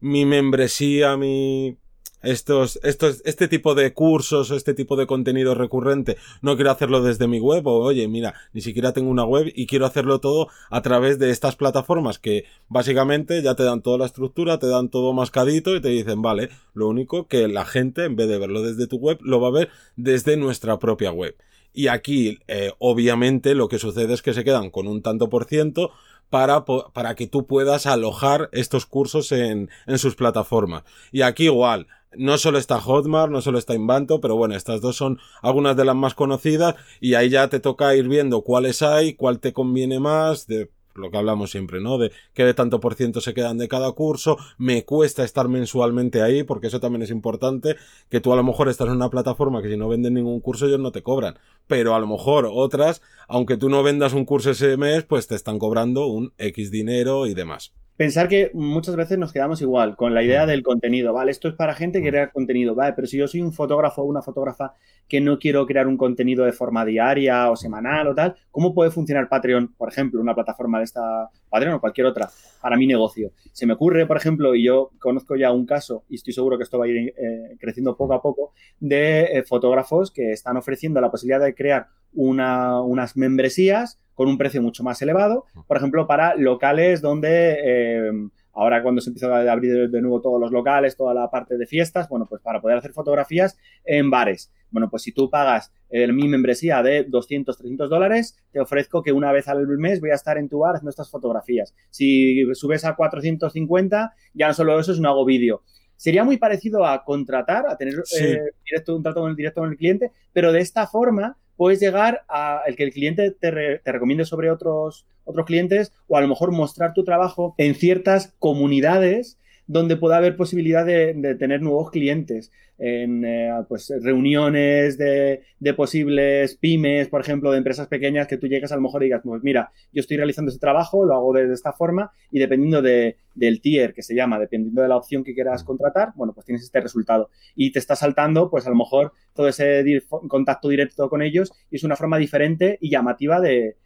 mi 0.00 0.24
membresía, 0.24 1.16
mi, 1.16 1.76
estos, 2.22 2.78
estos, 2.82 3.22
este 3.24 3.48
tipo 3.48 3.74
de 3.74 3.92
cursos 3.92 4.50
este 4.50 4.74
tipo 4.74 4.96
de 4.96 5.06
contenido 5.06 5.54
recurrente, 5.54 6.16
no 6.40 6.56
quiero 6.56 6.70
hacerlo 6.70 7.02
desde 7.02 7.26
mi 7.26 7.40
web 7.40 7.66
o 7.66 7.78
oye, 7.78 8.06
mira, 8.08 8.34
ni 8.52 8.60
siquiera 8.60 8.92
tengo 8.92 9.10
una 9.10 9.24
web 9.24 9.52
y 9.54 9.66
quiero 9.66 9.86
hacerlo 9.86 10.20
todo 10.20 10.48
a 10.70 10.82
través 10.82 11.18
de 11.18 11.30
estas 11.30 11.56
plataformas 11.56 12.18
que 12.18 12.44
básicamente 12.68 13.42
ya 13.42 13.54
te 13.54 13.64
dan 13.64 13.82
toda 13.82 13.98
la 13.98 14.06
estructura, 14.06 14.58
te 14.58 14.68
dan 14.68 14.88
todo 14.88 15.12
mascadito 15.12 15.74
y 15.74 15.80
te 15.80 15.88
dicen, 15.88 16.22
vale, 16.22 16.50
lo 16.74 16.88
único 16.88 17.26
que 17.26 17.48
la 17.48 17.64
gente 17.64 18.04
en 18.04 18.16
vez 18.16 18.28
de 18.28 18.38
verlo 18.38 18.62
desde 18.62 18.86
tu 18.86 18.96
web, 18.96 19.18
lo 19.22 19.40
va 19.40 19.48
a 19.48 19.52
ver 19.52 19.70
desde 19.96 20.36
nuestra 20.36 20.78
propia 20.78 21.12
web. 21.12 21.36
Y 21.74 21.88
aquí, 21.88 22.38
eh, 22.48 22.72
obviamente, 22.78 23.54
lo 23.54 23.68
que 23.68 23.78
sucede 23.78 24.12
es 24.12 24.22
que 24.22 24.34
se 24.34 24.44
quedan 24.44 24.70
con 24.70 24.86
un 24.86 25.00
tanto 25.00 25.30
por 25.30 25.46
ciento 25.46 25.90
para, 26.28 26.64
para 26.64 27.14
que 27.14 27.26
tú 27.26 27.46
puedas 27.46 27.86
alojar 27.86 28.48
estos 28.52 28.86
cursos 28.86 29.32
en, 29.32 29.70
en 29.86 29.98
sus 29.98 30.14
plataformas. 30.14 30.84
Y 31.12 31.22
aquí 31.22 31.44
igual, 31.44 31.86
no 32.16 32.38
solo 32.38 32.58
está 32.58 32.80
Hotmart, 32.80 33.30
no 33.32 33.40
solo 33.40 33.58
está 33.58 33.74
Invanto, 33.74 34.20
pero 34.20 34.36
bueno, 34.36 34.54
estas 34.54 34.80
dos 34.80 34.96
son 34.96 35.18
algunas 35.40 35.76
de 35.76 35.84
las 35.84 35.96
más 35.96 36.14
conocidas 36.14 36.76
y 37.00 37.14
ahí 37.14 37.30
ya 37.30 37.48
te 37.48 37.60
toca 37.60 37.94
ir 37.94 38.08
viendo 38.08 38.42
cuáles 38.42 38.82
hay, 38.82 39.14
cuál 39.14 39.40
te 39.40 39.52
conviene 39.52 40.00
más, 40.00 40.46
de 40.46 40.70
lo 40.94 41.10
que 41.10 41.16
hablamos 41.16 41.50
siempre, 41.50 41.80
¿no? 41.80 41.98
De 41.98 42.12
qué 42.34 42.44
de 42.44 42.54
tanto 42.54 42.80
por 42.80 42.94
ciento 42.94 43.20
se 43.20 43.34
quedan 43.34 43.58
de 43.58 43.68
cada 43.68 43.92
curso, 43.92 44.36
me 44.58 44.84
cuesta 44.84 45.24
estar 45.24 45.48
mensualmente 45.48 46.22
ahí, 46.22 46.42
porque 46.42 46.66
eso 46.66 46.80
también 46.80 47.02
es 47.02 47.10
importante, 47.10 47.76
que 48.08 48.20
tú 48.20 48.32
a 48.32 48.36
lo 48.36 48.44
mejor 48.44 48.68
estás 48.68 48.88
en 48.88 48.94
una 48.94 49.10
plataforma 49.10 49.62
que 49.62 49.70
si 49.70 49.76
no 49.76 49.88
venden 49.88 50.14
ningún 50.14 50.40
curso 50.40 50.66
ellos 50.66 50.80
no 50.80 50.92
te 50.92 51.02
cobran, 51.02 51.38
pero 51.66 51.94
a 51.94 52.00
lo 52.00 52.06
mejor 52.06 52.48
otras, 52.50 53.02
aunque 53.28 53.56
tú 53.56 53.68
no 53.68 53.82
vendas 53.82 54.12
un 54.12 54.24
curso 54.24 54.50
ese 54.50 54.76
mes, 54.76 55.04
pues 55.04 55.26
te 55.26 55.34
están 55.34 55.58
cobrando 55.58 56.06
un 56.06 56.32
X 56.38 56.70
dinero 56.70 57.26
y 57.26 57.34
demás 57.34 57.72
pensar 58.02 58.26
que 58.26 58.50
muchas 58.52 58.96
veces 58.96 59.16
nos 59.16 59.32
quedamos 59.32 59.62
igual 59.62 59.94
con 59.94 60.12
la 60.12 60.24
idea 60.24 60.44
del 60.44 60.64
contenido, 60.64 61.12
¿vale? 61.12 61.30
Esto 61.30 61.46
es 61.46 61.54
para 61.54 61.72
gente 61.72 62.02
que 62.02 62.08
crea 62.08 62.32
contenido, 62.32 62.74
¿vale? 62.74 62.94
Pero 62.94 63.06
si 63.06 63.16
yo 63.16 63.28
soy 63.28 63.42
un 63.42 63.52
fotógrafo 63.52 64.02
o 64.02 64.06
una 64.06 64.22
fotógrafa 64.22 64.74
que 65.06 65.20
no 65.20 65.38
quiero 65.38 65.64
crear 65.66 65.86
un 65.86 65.96
contenido 65.96 66.44
de 66.44 66.50
forma 66.50 66.84
diaria 66.84 67.48
o 67.48 67.54
semanal 67.54 68.08
o 68.08 68.14
tal, 68.16 68.34
¿cómo 68.50 68.74
puede 68.74 68.90
funcionar 68.90 69.28
Patreon, 69.28 69.74
por 69.74 69.88
ejemplo, 69.88 70.20
una 70.20 70.34
plataforma 70.34 70.78
de 70.78 70.84
esta, 70.84 71.30
Patreon 71.52 71.74
o 71.74 71.80
cualquier 71.80 72.08
otra, 72.08 72.28
para 72.60 72.76
mi 72.76 72.88
negocio? 72.88 73.30
Se 73.52 73.66
me 73.66 73.74
ocurre, 73.74 74.06
por 74.06 74.16
ejemplo, 74.16 74.56
y 74.56 74.64
yo 74.64 74.90
conozco 74.98 75.36
ya 75.36 75.52
un 75.52 75.66
caso, 75.66 76.02
y 76.08 76.16
estoy 76.16 76.32
seguro 76.32 76.56
que 76.56 76.64
esto 76.64 76.78
va 76.78 76.86
a 76.86 76.88
ir 76.88 77.14
eh, 77.16 77.56
creciendo 77.60 77.96
poco 77.96 78.14
a 78.14 78.22
poco, 78.22 78.52
de 78.80 79.24
eh, 79.24 79.42
fotógrafos 79.44 80.10
que 80.10 80.32
están 80.32 80.56
ofreciendo 80.56 81.00
la 81.00 81.10
posibilidad 81.10 81.44
de 81.44 81.54
crear 81.54 81.86
una, 82.14 82.80
unas 82.80 83.16
membresías 83.16 84.00
con 84.14 84.28
un 84.28 84.38
precio 84.38 84.60
mucho 84.62 84.82
más 84.82 85.00
elevado, 85.02 85.46
por 85.66 85.76
ejemplo, 85.76 86.06
para 86.06 86.34
locales 86.34 87.00
donde 87.00 87.58
eh, 87.64 88.12
ahora 88.52 88.82
cuando 88.82 89.00
se 89.00 89.10
empieza 89.10 89.34
a 89.34 89.52
abrir 89.52 89.90
de 89.90 90.00
nuevo 90.00 90.20
todos 90.20 90.40
los 90.40 90.52
locales, 90.52 90.96
toda 90.96 91.14
la 91.14 91.30
parte 91.30 91.56
de 91.56 91.66
fiestas, 91.66 92.08
bueno, 92.08 92.26
pues 92.26 92.42
para 92.42 92.60
poder 92.60 92.78
hacer 92.78 92.92
fotografías 92.92 93.58
en 93.84 94.10
bares. 94.10 94.52
Bueno, 94.70 94.88
pues 94.88 95.02
si 95.02 95.12
tú 95.12 95.28
pagas 95.28 95.72
eh, 95.90 96.10
mi 96.12 96.28
membresía 96.28 96.82
de 96.82 97.04
200, 97.04 97.56
300 97.58 97.90
dólares, 97.90 98.38
te 98.50 98.60
ofrezco 98.60 99.02
que 99.02 99.12
una 99.12 99.30
vez 99.32 99.48
al 99.48 99.66
mes 99.78 100.00
voy 100.00 100.10
a 100.10 100.14
estar 100.14 100.38
en 100.38 100.48
tu 100.48 100.60
bar 100.60 100.76
haciendo 100.76 100.90
estas 100.90 101.10
fotografías. 101.10 101.74
Si 101.90 102.42
subes 102.54 102.84
a 102.84 102.96
450, 102.96 104.14
ya 104.34 104.48
no 104.48 104.54
solo 104.54 104.78
eso, 104.80 104.92
es 104.92 104.98
un 104.98 105.06
hago 105.06 105.24
vídeo. 105.24 105.62
Sería 105.96 106.24
muy 106.24 106.36
parecido 106.38 106.84
a 106.84 107.04
contratar, 107.04 107.66
a 107.68 107.76
tener 107.76 107.94
eh, 108.18 108.40
directo, 108.64 108.96
un 108.96 109.02
trato 109.02 109.20
con 109.20 109.30
el 109.30 109.36
directo 109.36 109.60
con 109.60 109.70
el 109.70 109.76
cliente, 109.76 110.10
pero 110.32 110.50
de 110.50 110.60
esta 110.60 110.86
forma 110.86 111.36
puedes 111.62 111.78
llegar 111.78 112.24
a 112.28 112.62
el 112.66 112.74
que 112.74 112.82
el 112.82 112.92
cliente 112.92 113.30
te, 113.30 113.78
te, 113.78 113.92
recomiende 113.92 114.24
sobre 114.24 114.50
otros, 114.50 115.06
otros 115.24 115.46
clientes 115.46 115.92
o 116.08 116.16
a 116.16 116.20
lo 116.20 116.26
mejor 116.26 116.50
mostrar 116.50 116.92
tu 116.92 117.04
trabajo 117.04 117.54
en 117.56 117.76
ciertas 117.76 118.34
comunidades 118.40 119.38
donde 119.72 119.96
pueda 119.96 120.18
haber 120.18 120.36
posibilidad 120.36 120.84
de, 120.84 121.34
tener 121.38 121.62
nuevos 121.62 121.90
clientes 121.90 122.52
en 122.78 123.24
eh, 123.24 123.50
pues, 123.68 123.90
reuniones 124.02 124.98
de, 124.98 125.42
posibles 125.74 126.56
pymes, 126.56 127.08
por 127.08 127.22
ejemplo, 127.22 127.50
de 127.50 127.58
empresas 127.58 127.88
pequeñas 127.88 128.26
que 128.26 128.36
tú 128.36 128.48
llegas 128.48 128.70
a 128.72 128.76
lo 128.76 128.82
mejor 128.82 129.02
y 129.02 129.06
digas, 129.06 129.22
pues 129.24 129.42
mira, 129.42 129.72
yo 129.92 130.00
estoy 130.00 130.18
realizando 130.18 130.50
ese 130.50 130.58
trabajo, 130.58 131.06
lo 131.06 131.14
hago 131.14 131.32
de, 131.32 131.50
esta 131.52 131.72
forma 131.72 132.12
y 132.30 132.38
dependiendo 132.38 132.82
de, 132.82 133.16
del 133.34 133.62
tier 133.62 133.94
que 133.94 134.02
se 134.02 134.14
llama, 134.14 134.38
dependiendo 134.38 134.82
de 134.82 134.88
la 134.88 134.96
opción 134.96 135.24
que 135.24 135.32
quieras 135.32 135.64
contratar, 135.64 136.12
bueno, 136.16 136.34
pues 136.34 136.44
tienes 136.44 136.62
este 136.62 136.80
resultado. 136.80 137.30
Y 137.56 137.72
te 137.72 137.78
está 137.78 137.96
saltando, 137.96 138.50
pues 138.50 138.66
a 138.66 138.70
lo 138.70 138.76
mejor 138.76 139.12
todo 139.32 139.48
ese 139.48 139.84
contacto 140.28 140.68
directo 140.68 141.08
con 141.08 141.22
ellos 141.22 141.50
y 141.70 141.76
es 141.76 141.84
una 141.84 141.96
forma 141.96 142.18
diferente 142.18 142.76
y 142.80 142.90
llamativa 142.90 143.40
de, 143.40 143.76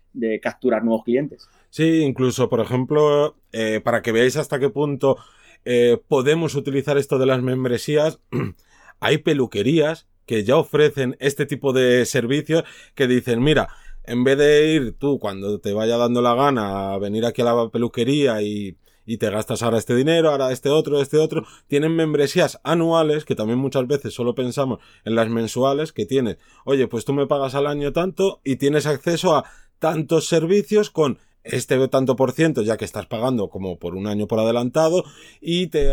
capturar 0.42 0.84
nuevos 0.84 1.04
clientes. 1.04 1.48
Sí, 1.70 2.00
incluso, 2.00 2.48
por 2.48 2.60
ejemplo, 2.60 3.36
eh, 3.52 3.80
para 3.82 4.02
que 4.02 4.12
veáis 4.12 4.36
hasta 4.36 4.58
qué 4.58 4.70
punto 4.70 5.18
eh, 5.64 5.98
podemos 6.08 6.54
utilizar 6.54 6.96
esto 6.96 7.18
de 7.18 7.26
las 7.26 7.42
membresías. 7.42 8.20
Hay 9.00 9.18
peluquerías 9.18 10.06
que 10.24 10.44
ya 10.44 10.56
ofrecen 10.56 11.16
este 11.20 11.44
tipo 11.44 11.72
de 11.72 12.06
servicios 12.06 12.64
que 12.94 13.06
dicen, 13.06 13.42
mira, 13.42 13.68
en 14.04 14.24
vez 14.24 14.38
de 14.38 14.72
ir 14.72 14.96
tú 14.98 15.18
cuando 15.18 15.58
te 15.60 15.72
vaya 15.72 15.96
dando 15.96 16.22
la 16.22 16.34
gana 16.34 16.94
a 16.94 16.98
venir 16.98 17.24
aquí 17.26 17.42
a 17.42 17.46
la 17.46 17.68
peluquería 17.68 18.40
y, 18.42 18.78
y 19.04 19.18
te 19.18 19.30
gastas 19.30 19.62
ahora 19.62 19.78
este 19.78 19.94
dinero, 19.94 20.30
ahora 20.30 20.52
este 20.52 20.68
otro, 20.68 21.00
este 21.00 21.18
otro, 21.18 21.44
tienen 21.68 21.94
membresías 21.94 22.60
anuales, 22.64 23.24
que 23.24 23.34
también 23.34 23.58
muchas 23.58 23.86
veces 23.86 24.14
solo 24.14 24.34
pensamos 24.34 24.80
en 25.04 25.14
las 25.14 25.28
mensuales, 25.28 25.92
que 25.92 26.06
tienes, 26.06 26.38
oye, 26.64 26.88
pues 26.88 27.04
tú 27.04 27.12
me 27.12 27.26
pagas 27.26 27.54
al 27.54 27.66
año 27.66 27.92
tanto 27.92 28.40
y 28.44 28.56
tienes 28.56 28.86
acceso 28.86 29.36
a 29.36 29.44
tantos 29.78 30.28
servicios 30.28 30.90
con 30.90 31.18
este 31.44 31.88
tanto 31.88 32.16
por 32.16 32.32
ciento 32.32 32.62
ya 32.62 32.76
que 32.76 32.84
estás 32.84 33.06
pagando 33.06 33.48
como 33.48 33.78
por 33.78 33.94
un 33.94 34.06
año 34.06 34.26
por 34.26 34.40
adelantado 34.40 35.04
y 35.40 35.68
te 35.68 35.92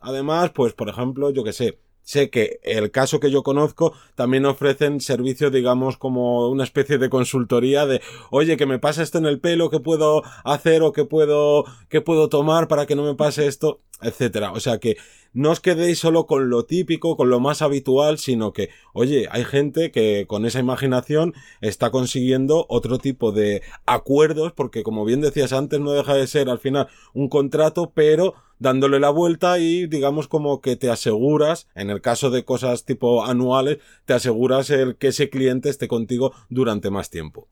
además 0.00 0.50
pues 0.50 0.74
por 0.74 0.88
ejemplo 0.88 1.30
yo 1.30 1.42
que 1.42 1.52
sé 1.52 1.78
sé 2.04 2.30
que 2.30 2.60
el 2.62 2.90
caso 2.90 3.18
que 3.18 3.30
yo 3.30 3.42
conozco 3.42 3.92
también 4.14 4.46
ofrecen 4.46 5.00
servicios, 5.00 5.50
digamos, 5.50 5.96
como 5.96 6.48
una 6.48 6.64
especie 6.64 6.98
de 6.98 7.10
consultoría 7.10 7.86
de, 7.86 8.00
oye, 8.30 8.56
que 8.56 8.66
me 8.66 8.78
pasa 8.78 9.02
esto 9.02 9.18
en 9.18 9.26
el 9.26 9.40
pelo, 9.40 9.70
¿qué 9.70 9.80
puedo 9.80 10.22
hacer 10.44 10.82
o 10.82 10.92
qué 10.92 11.04
puedo, 11.04 11.64
qué 11.88 12.00
puedo 12.00 12.28
tomar 12.28 12.68
para 12.68 12.86
que 12.86 12.94
no 12.94 13.02
me 13.02 13.14
pase 13.14 13.46
esto? 13.46 13.80
etcétera. 14.04 14.52
O 14.52 14.60
sea 14.60 14.78
que 14.78 14.96
no 15.32 15.50
os 15.50 15.60
quedéis 15.60 15.98
solo 15.98 16.26
con 16.26 16.48
lo 16.48 16.64
típico, 16.64 17.16
con 17.16 17.28
lo 17.28 17.40
más 17.40 17.62
habitual, 17.62 18.18
sino 18.18 18.52
que, 18.52 18.70
oye, 18.92 19.26
hay 19.30 19.44
gente 19.44 19.90
que 19.90 20.26
con 20.28 20.46
esa 20.46 20.60
imaginación 20.60 21.34
está 21.60 21.90
consiguiendo 21.90 22.66
otro 22.68 22.98
tipo 22.98 23.32
de 23.32 23.62
acuerdos, 23.86 24.52
porque 24.52 24.82
como 24.82 25.04
bien 25.04 25.20
decías 25.20 25.52
antes, 25.52 25.80
no 25.80 25.92
deja 25.92 26.14
de 26.14 26.26
ser 26.26 26.48
al 26.48 26.60
final 26.60 26.88
un 27.14 27.28
contrato, 27.28 27.92
pero 27.94 28.34
dándole 28.64 28.98
la 28.98 29.10
vuelta 29.10 29.58
y 29.58 29.86
digamos 29.86 30.26
como 30.26 30.62
que 30.62 30.74
te 30.74 30.90
aseguras, 30.90 31.68
en 31.74 31.90
el 31.90 32.00
caso 32.00 32.30
de 32.30 32.44
cosas 32.44 32.86
tipo 32.86 33.24
anuales, 33.24 33.78
te 34.06 34.14
aseguras 34.14 34.70
el 34.70 34.96
que 34.96 35.08
ese 35.08 35.28
cliente 35.28 35.68
esté 35.68 35.86
contigo 35.86 36.32
durante 36.48 36.90
más 36.90 37.10
tiempo. 37.10 37.46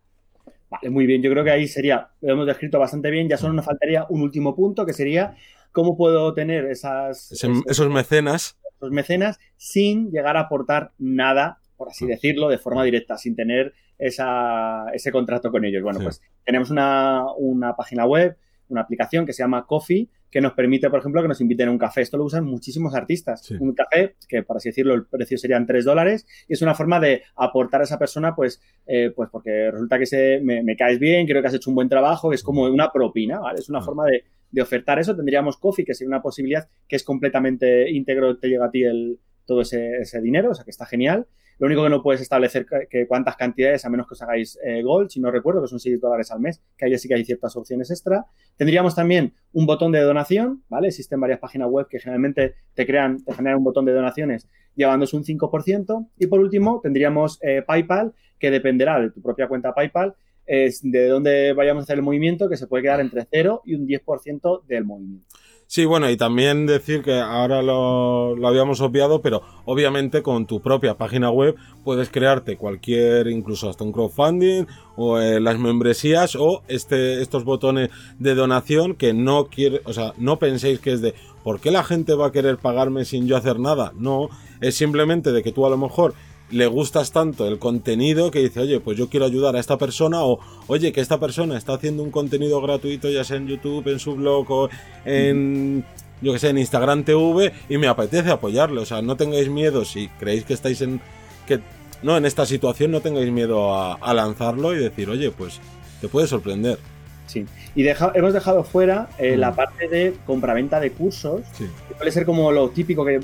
Vale, 0.70 0.88
muy 0.88 1.04
bien. 1.04 1.22
Yo 1.22 1.30
creo 1.30 1.44
que 1.44 1.50
ahí 1.50 1.68
sería, 1.68 2.08
lo 2.22 2.32
hemos 2.32 2.46
descrito 2.46 2.78
bastante 2.78 3.10
bien. 3.10 3.28
Ya 3.28 3.36
solo 3.36 3.52
nos 3.52 3.66
faltaría 3.66 4.06
un 4.08 4.22
último 4.22 4.56
punto, 4.56 4.86
que 4.86 4.94
sería 4.94 5.36
cómo 5.70 5.98
puedo 5.98 6.32
tener 6.32 6.64
esas, 6.64 7.30
esos 7.30 7.90
mecenas. 7.90 8.58
Esos 8.78 8.90
mecenas 8.90 9.38
sin 9.58 10.10
llegar 10.10 10.38
a 10.38 10.40
aportar 10.40 10.92
nada, 10.98 11.60
por 11.76 11.90
así 11.90 12.06
decirlo, 12.06 12.48
de 12.48 12.56
forma 12.56 12.84
directa, 12.84 13.18
sin 13.18 13.36
tener 13.36 13.74
esa, 13.98 14.86
ese 14.94 15.12
contrato 15.12 15.50
con 15.50 15.66
ellos. 15.66 15.82
Bueno, 15.82 16.00
pues 16.02 16.22
tenemos 16.46 16.70
una, 16.70 17.26
una 17.36 17.76
página 17.76 18.06
web, 18.06 18.38
una 18.72 18.82
aplicación 18.82 19.24
que 19.24 19.32
se 19.32 19.42
llama 19.42 19.66
Coffee, 19.66 20.08
que 20.30 20.40
nos 20.40 20.54
permite, 20.54 20.88
por 20.88 20.98
ejemplo, 20.98 21.20
que 21.22 21.28
nos 21.28 21.40
inviten 21.40 21.68
a 21.68 21.70
un 21.70 21.78
café. 21.78 22.00
Esto 22.00 22.16
lo 22.16 22.24
usan 22.24 22.44
muchísimos 22.44 22.94
artistas. 22.94 23.50
Un 23.60 23.74
café, 23.74 24.16
que 24.26 24.42
por 24.42 24.56
así 24.56 24.70
decirlo, 24.70 24.94
el 24.94 25.04
precio 25.04 25.36
serían 25.36 25.66
3 25.66 25.84
dólares, 25.84 26.26
y 26.48 26.54
es 26.54 26.62
una 26.62 26.74
forma 26.74 26.98
de 26.98 27.22
aportar 27.36 27.82
a 27.82 27.84
esa 27.84 27.98
persona, 27.98 28.34
pues, 28.34 28.60
eh, 28.86 29.12
pues 29.14 29.28
porque 29.30 29.70
resulta 29.70 29.98
que 29.98 30.06
se, 30.06 30.40
me, 30.42 30.76
caes 30.76 30.98
bien, 30.98 31.26
creo 31.26 31.42
que 31.42 31.48
has 31.48 31.54
hecho 31.54 31.70
un 31.70 31.76
buen 31.76 31.88
trabajo, 31.88 32.32
es 32.32 32.42
como 32.42 32.64
una 32.64 32.90
propina, 32.90 33.40
¿vale? 33.40 33.58
Es 33.60 33.68
una 33.68 33.80
ah. 33.80 33.82
forma 33.82 34.06
de, 34.06 34.24
de, 34.50 34.62
ofertar 34.62 34.98
eso. 34.98 35.14
Tendríamos 35.14 35.58
Coffee, 35.58 35.84
que 35.84 35.94
sería 35.94 36.08
una 36.08 36.22
posibilidad 36.22 36.66
que 36.88 36.96
es 36.96 37.04
completamente 37.04 37.90
íntegro, 37.90 38.38
te 38.38 38.48
llega 38.48 38.66
a 38.66 38.70
ti 38.70 38.84
el, 38.84 39.18
todo 39.44 39.60
ese, 39.60 39.98
ese 39.98 40.20
dinero, 40.20 40.50
o 40.50 40.54
sea 40.54 40.64
que 40.64 40.70
está 40.70 40.86
genial. 40.86 41.26
Lo 41.62 41.66
único 41.66 41.84
que 41.84 41.90
no 41.90 42.02
puedes 42.02 42.20
establecer 42.20 42.66
que, 42.90 43.06
cuántas 43.06 43.36
cantidades, 43.36 43.84
a 43.84 43.88
menos 43.88 44.08
que 44.08 44.14
os 44.14 44.22
hagáis 44.22 44.58
eh, 44.64 44.82
Gold, 44.82 45.10
si 45.10 45.20
no 45.20 45.30
recuerdo, 45.30 45.62
que 45.62 45.68
son 45.68 45.78
6 45.78 46.00
dólares 46.00 46.32
al 46.32 46.40
mes, 46.40 46.60
que 46.76 46.86
ahí 46.86 46.98
sí 46.98 47.06
que 47.06 47.14
hay 47.14 47.24
ciertas 47.24 47.54
opciones 47.54 47.88
extra. 47.92 48.26
Tendríamos 48.56 48.96
también 48.96 49.34
un 49.52 49.64
botón 49.64 49.92
de 49.92 50.00
donación, 50.00 50.64
¿vale? 50.68 50.88
Existen 50.88 51.20
varias 51.20 51.38
páginas 51.38 51.68
web 51.70 51.86
que 51.88 52.00
generalmente 52.00 52.56
te 52.74 52.84
crean, 52.84 53.22
te 53.24 53.32
generan 53.32 53.58
un 53.58 53.64
botón 53.64 53.84
de 53.84 53.92
donaciones 53.92 54.48
llevándose 54.74 55.16
un 55.16 55.22
5%. 55.22 56.08
Y 56.18 56.26
por 56.26 56.40
último, 56.40 56.80
tendríamos 56.82 57.38
eh, 57.42 57.62
PayPal, 57.64 58.12
que 58.40 58.50
dependerá 58.50 58.98
de 58.98 59.12
tu 59.12 59.22
propia 59.22 59.46
cuenta 59.46 59.72
PayPal, 59.72 60.16
es 60.44 60.80
de 60.82 61.06
dónde 61.06 61.52
vayamos 61.52 61.82
a 61.82 61.84
hacer 61.84 61.94
el 61.98 62.02
movimiento, 62.02 62.48
que 62.48 62.56
se 62.56 62.66
puede 62.66 62.82
quedar 62.82 62.98
entre 62.98 63.24
0 63.30 63.62
y 63.64 63.76
un 63.76 63.86
10% 63.86 64.64
del 64.66 64.84
movimiento. 64.84 65.28
Sí, 65.74 65.86
bueno, 65.86 66.10
y 66.10 66.18
también 66.18 66.66
decir 66.66 67.00
que 67.00 67.18
ahora 67.18 67.62
lo, 67.62 68.36
lo, 68.36 68.46
habíamos 68.46 68.82
obviado, 68.82 69.22
pero 69.22 69.40
obviamente 69.64 70.22
con 70.22 70.44
tu 70.44 70.60
propia 70.60 70.98
página 70.98 71.30
web 71.30 71.54
puedes 71.82 72.10
crearte 72.10 72.58
cualquier, 72.58 73.26
incluso 73.28 73.70
hasta 73.70 73.82
un 73.82 73.90
crowdfunding 73.90 74.66
o 74.96 75.18
eh, 75.18 75.40
las 75.40 75.58
membresías 75.58 76.36
o 76.36 76.62
este, 76.68 77.22
estos 77.22 77.44
botones 77.44 77.88
de 78.18 78.34
donación 78.34 78.96
que 78.96 79.14
no 79.14 79.46
quiere, 79.46 79.80
o 79.86 79.94
sea, 79.94 80.12
no 80.18 80.38
penséis 80.38 80.78
que 80.78 80.92
es 80.92 81.00
de 81.00 81.14
¿por 81.42 81.58
qué 81.58 81.70
la 81.70 81.84
gente 81.84 82.12
va 82.12 82.26
a 82.26 82.32
querer 82.32 82.58
pagarme 82.58 83.06
sin 83.06 83.26
yo 83.26 83.38
hacer 83.38 83.58
nada? 83.58 83.94
No, 83.96 84.28
es 84.60 84.74
simplemente 84.74 85.32
de 85.32 85.42
que 85.42 85.52
tú 85.52 85.64
a 85.64 85.70
lo 85.70 85.78
mejor 85.78 86.12
le 86.50 86.66
gustas 86.66 87.12
tanto 87.12 87.46
el 87.46 87.58
contenido 87.58 88.30
que 88.30 88.40
dice, 88.40 88.60
oye, 88.60 88.80
pues 88.80 88.98
yo 88.98 89.08
quiero 89.08 89.26
ayudar 89.26 89.56
a 89.56 89.60
esta 89.60 89.78
persona 89.78 90.22
o, 90.22 90.38
oye, 90.66 90.92
que 90.92 91.00
esta 91.00 91.18
persona 91.18 91.56
está 91.56 91.74
haciendo 91.74 92.02
un 92.02 92.10
contenido 92.10 92.60
gratuito, 92.60 93.08
ya 93.08 93.24
sea 93.24 93.38
en 93.38 93.48
YouTube, 93.48 93.88
en 93.88 93.98
su 93.98 94.16
blog 94.16 94.50
o 94.50 94.68
en, 95.04 95.84
yo 96.20 96.32
que 96.32 96.38
sé, 96.38 96.50
en 96.50 96.58
Instagram 96.58 97.04
TV 97.04 97.52
y 97.68 97.78
me 97.78 97.88
apetece 97.88 98.30
apoyarle. 98.30 98.80
O 98.80 98.86
sea, 98.86 99.00
no 99.00 99.16
tengáis 99.16 99.48
miedo 99.48 99.84
si 99.84 100.08
creéis 100.08 100.44
que 100.44 100.52
estáis 100.52 100.82
en, 100.82 101.00
que, 101.46 101.60
no, 102.02 102.16
en 102.16 102.26
esta 102.26 102.44
situación, 102.44 102.90
no 102.90 103.00
tengáis 103.00 103.30
miedo 103.30 103.74
a, 103.74 103.94
a 103.94 104.12
lanzarlo 104.12 104.74
y 104.74 104.78
decir, 104.78 105.08
oye, 105.08 105.30
pues 105.30 105.58
te 106.00 106.08
puede 106.08 106.26
sorprender. 106.26 106.78
Sí. 107.26 107.46
Y 107.74 107.86
hemos 107.86 108.32
dejado 108.32 108.64
fuera 108.64 109.08
eh, 109.18 109.36
la 109.36 109.54
parte 109.54 109.88
de 109.88 110.14
compraventa 110.26 110.80
de 110.80 110.90
cursos, 110.90 111.42
que 111.56 111.94
puede 111.96 112.10
ser 112.10 112.26
como 112.26 112.52
lo 112.52 112.68
típico 112.70 113.04
que 113.04 113.20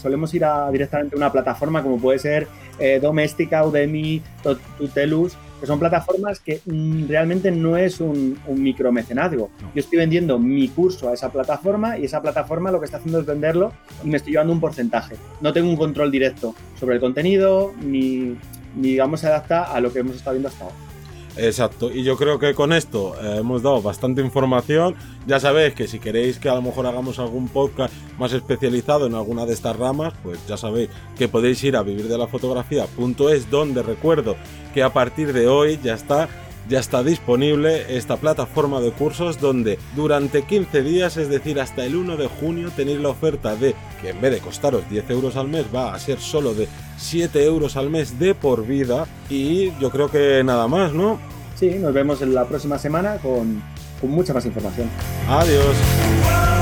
solemos 0.00 0.34
ir 0.34 0.44
a, 0.44 0.70
directamente 0.70 1.14
a 1.14 1.18
una 1.18 1.30
plataforma 1.30 1.82
como 1.82 1.98
puede 1.98 2.18
ser 2.18 2.48
eh, 2.78 2.98
Doméstica, 3.00 3.64
Udemy, 3.64 4.22
Tutelus, 4.78 5.36
que 5.60 5.66
son 5.66 5.78
plataformas 5.78 6.40
que 6.40 6.60
mm, 6.66 7.06
realmente 7.06 7.52
no 7.52 7.76
es 7.76 8.00
un, 8.00 8.36
micromecenazgo. 8.48 9.48
Yo 9.60 9.80
estoy 9.80 9.98
vendiendo 9.98 10.36
mi 10.36 10.66
curso 10.68 11.08
a 11.08 11.14
esa 11.14 11.30
plataforma 11.30 11.96
y 11.98 12.04
esa 12.06 12.20
plataforma 12.20 12.72
lo 12.72 12.80
que 12.80 12.86
está 12.86 12.96
haciendo 12.96 13.20
es 13.20 13.26
venderlo 13.26 13.72
y 14.04 14.08
me 14.08 14.16
estoy 14.16 14.32
llevando 14.32 14.52
un 14.52 14.60
porcentaje. 14.60 15.14
No 15.40 15.52
tengo 15.52 15.70
un 15.70 15.76
control 15.76 16.10
directo 16.10 16.56
sobre 16.80 16.96
el 16.96 17.00
contenido 17.00 17.72
ni, 17.80 18.36
ni 18.74 18.88
digamos, 18.88 19.20
se 19.20 19.28
adapta 19.28 19.62
a 19.62 19.80
lo 19.80 19.92
que 19.92 20.00
hemos 20.00 20.16
estado 20.16 20.34
viendo 20.34 20.48
hasta 20.48 20.64
ahora. 20.64 20.91
Exacto, 21.36 21.90
y 21.90 22.02
yo 22.02 22.16
creo 22.18 22.38
que 22.38 22.54
con 22.54 22.72
esto 22.72 23.14
eh, 23.22 23.38
hemos 23.38 23.62
dado 23.62 23.80
bastante 23.80 24.20
información. 24.20 24.94
Ya 25.26 25.40
sabéis 25.40 25.74
que 25.74 25.88
si 25.88 25.98
queréis 25.98 26.38
que 26.38 26.48
a 26.48 26.54
lo 26.54 26.62
mejor 26.62 26.86
hagamos 26.86 27.18
algún 27.18 27.48
podcast 27.48 27.94
más 28.18 28.32
especializado 28.32 29.06
en 29.06 29.14
alguna 29.14 29.46
de 29.46 29.54
estas 29.54 29.76
ramas, 29.76 30.12
pues 30.22 30.38
ya 30.46 30.56
sabéis 30.56 30.90
que 31.16 31.28
podéis 31.28 31.62
ir 31.64 31.76
a 31.76 31.82
vivirdelafotografía.es, 31.82 33.50
donde 33.50 33.82
recuerdo 33.82 34.36
que 34.74 34.82
a 34.82 34.92
partir 34.92 35.32
de 35.32 35.48
hoy 35.48 35.78
ya 35.82 35.94
está 35.94 36.28
ya 36.68 36.80
está 36.80 37.02
disponible 37.02 37.96
esta 37.96 38.16
plataforma 38.16 38.80
de 38.80 38.92
cursos 38.92 39.40
donde 39.40 39.78
durante 39.96 40.42
15 40.42 40.82
días, 40.82 41.16
es 41.16 41.28
decir, 41.28 41.60
hasta 41.60 41.84
el 41.84 41.96
1 41.96 42.16
de 42.16 42.28
junio, 42.28 42.70
tenéis 42.74 43.00
la 43.00 43.08
oferta 43.08 43.56
de 43.56 43.74
que 44.00 44.10
en 44.10 44.20
vez 44.20 44.32
de 44.32 44.38
costaros 44.38 44.88
10 44.88 45.10
euros 45.10 45.36
al 45.36 45.48
mes 45.48 45.66
va 45.74 45.94
a 45.94 45.98
ser 45.98 46.20
solo 46.20 46.54
de 46.54 46.68
7 46.98 47.44
euros 47.44 47.76
al 47.76 47.90
mes 47.90 48.18
de 48.18 48.34
por 48.34 48.66
vida 48.66 49.06
y 49.28 49.72
yo 49.78 49.90
creo 49.90 50.10
que 50.10 50.42
nada 50.44 50.68
más, 50.68 50.92
¿no? 50.92 51.18
Sí, 51.54 51.70
nos 51.78 51.92
vemos 51.92 52.22
en 52.22 52.34
la 52.34 52.44
próxima 52.46 52.78
semana 52.78 53.16
con, 53.18 53.62
con 54.00 54.10
mucha 54.10 54.32
más 54.32 54.44
información. 54.46 54.88
Adiós. 55.28 56.61